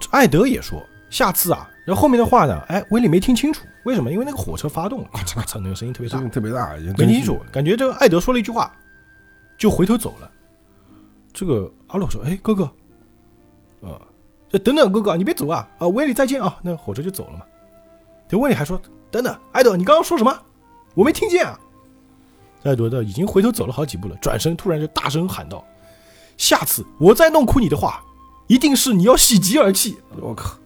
[0.00, 4.10] 这艾德也说，下次啊，然后后面的话呢，哎，威利没听清楚，为什么？
[4.12, 8.72] 因为那个火车发动了，咔嚓咔嚓，那个声音特别大 声，音特别大，没听清楚，感觉这个艾德说了一句话，
[9.56, 10.30] 就回头走了。
[11.32, 12.64] 这个阿洛说：“哎，哥哥，
[13.80, 14.00] 啊，
[14.48, 15.68] 这等等，哥哥，你别走啊！
[15.78, 17.44] 啊，威利再见啊！”那火车就走了嘛。
[18.28, 18.80] 这威利还说
[19.10, 20.36] ：“等等，艾德，你刚刚说什么？
[20.94, 21.58] 我没听见啊！”
[22.64, 25.64] 艾德的已经回头走了好几步了，转身突然就大声喊道
[26.36, 28.02] ：“下次我再弄哭你的话，
[28.48, 29.96] 一定是你要喜极而泣。
[30.20, 30.56] 我靠，”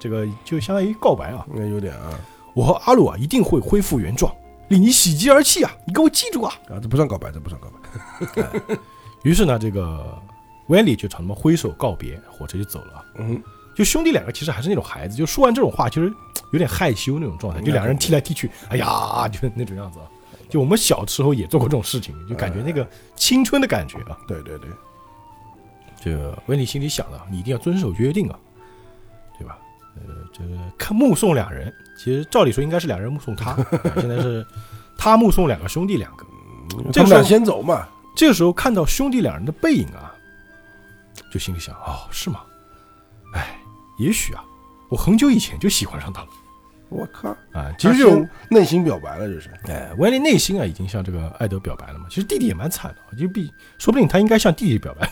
[0.00, 1.46] 这个就相当于告白啊！
[1.54, 2.18] 那有点啊
[2.54, 4.34] 我和阿鲁啊一定会恢复原状，
[4.68, 5.70] 令你喜极而泣啊！
[5.86, 6.52] 你给我记住啊！
[6.68, 8.76] 啊，这不算告白，这不算告白。
[9.22, 10.18] 于是呢，这个
[10.68, 13.04] 威利就朝他们挥手告别，火车就走了啊。
[13.18, 13.40] 嗯，
[13.76, 16.12] 就兄弟两个其实还是那种孩子，就说完这种话，其实
[16.52, 20.06] 有点害羞那种状态，就两个人踢来踢去，哎呀，就那种样子啊。
[20.48, 24.18] 就我们小时候也做过这种事情，就感觉那个青春的感觉啊。
[24.26, 24.70] 对对对，
[26.02, 28.38] 这个威利心里想的，你一定要遵守约定啊？
[30.06, 33.56] 呃，这个看目送两人，其实照理说应该是两人目送他，
[34.00, 34.46] 现在是
[34.96, 36.26] 他目送两个兄弟两个。
[36.92, 37.86] 这个先走嘛。
[38.16, 40.12] 这个时候看到兄弟两人的背影啊，
[41.32, 42.40] 就心里想：哦，是吗？
[43.34, 43.56] 哎，
[43.98, 44.44] 也许啊，
[44.90, 46.28] 我很久以前就喜欢上他了
[46.88, 47.72] 我靠，啊。
[47.78, 49.48] 其实这种，内心表白了，这是。
[49.68, 52.06] 哎，威廉内心啊，已经向这个艾德表白了嘛。
[52.10, 55.10] 其实弟弟也蛮惨的，就比说不定他应该向弟弟表白，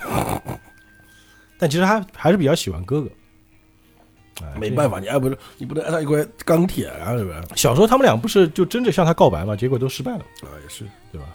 [1.56, 3.10] 但其实他还是比较喜欢哥哥。
[4.42, 7.42] 哎没办法，你爱不是你不能爱上一块钢铁啊，对吧？
[7.56, 10.24] 小时候他们俩不是就争着向他告白嘛，结果都失败了。
[10.42, 10.84] 啊，也是。
[11.12, 11.26] 对吧？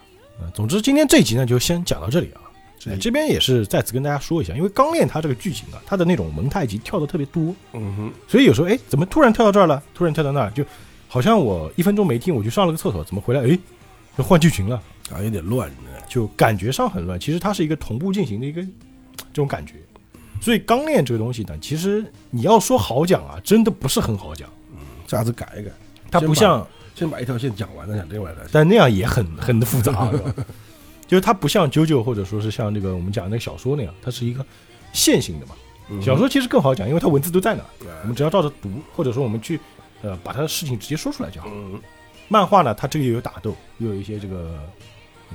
[0.42, 2.42] 嗯，总之今天这一集呢，就先讲到这里啊。
[2.86, 9.82] 哎这边也是再次跟大家说一下，因为《钢炼》它这个剧情啊，它的那种蒙太奇跳的特别多，嗯哼，所以有时候哎，怎么突然跳到这儿了？
[9.94, 10.66] 突然跳到那儿，就
[11.08, 13.42] 好像我一分钟没听，我去上了个厕所，怎么回来？
[13.50, 13.58] 哎，
[14.18, 14.76] 就换剧情了，
[15.14, 15.72] 啊，有点乱，
[16.10, 17.18] 就感觉上很乱。
[17.18, 19.76] 其实它是一个同步进行的一个这种感觉。
[20.44, 24.50] 所以《钢炼》这个东西呢，其实你要说好讲啊，真的不是很好讲。
[24.74, 25.72] 嗯下次改一改，
[26.12, 28.50] 它不像先把一条线讲完，再讲另外一条线。
[28.52, 30.34] 但那样也很很复杂，是吧
[31.08, 34.46] 就是它不像九九或者说是像这个我们讲的那个小说那样，它是一个
[34.92, 35.56] 线性的嘛。
[35.90, 39.58] 嗯小说其实更好讲，因为它文字都在那，对我们只要照着读，或者说我们去
[40.02, 41.48] 呃把它的事情直接说出来就好。
[41.52, 41.80] 嗯，
[42.28, 44.60] 漫画呢，它这个又有打斗，又有一些这个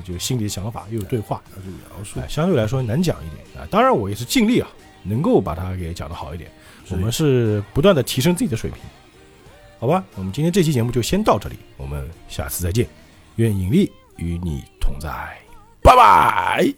[0.05, 3.69] 就心里想法，又有对话，要去描述哎，，相对来说难讲一点啊。
[3.71, 4.69] 当然我也是尽力啊，
[5.03, 6.51] 能够把它给讲的好一点。
[6.91, 8.81] 我们是不断的提升自己的水平。
[9.81, 12.87] 好吧我们今天这期节目就先到这里我们下次再见。
[13.37, 15.09] 愿引力与你同在。
[15.83, 16.75] 拜拜。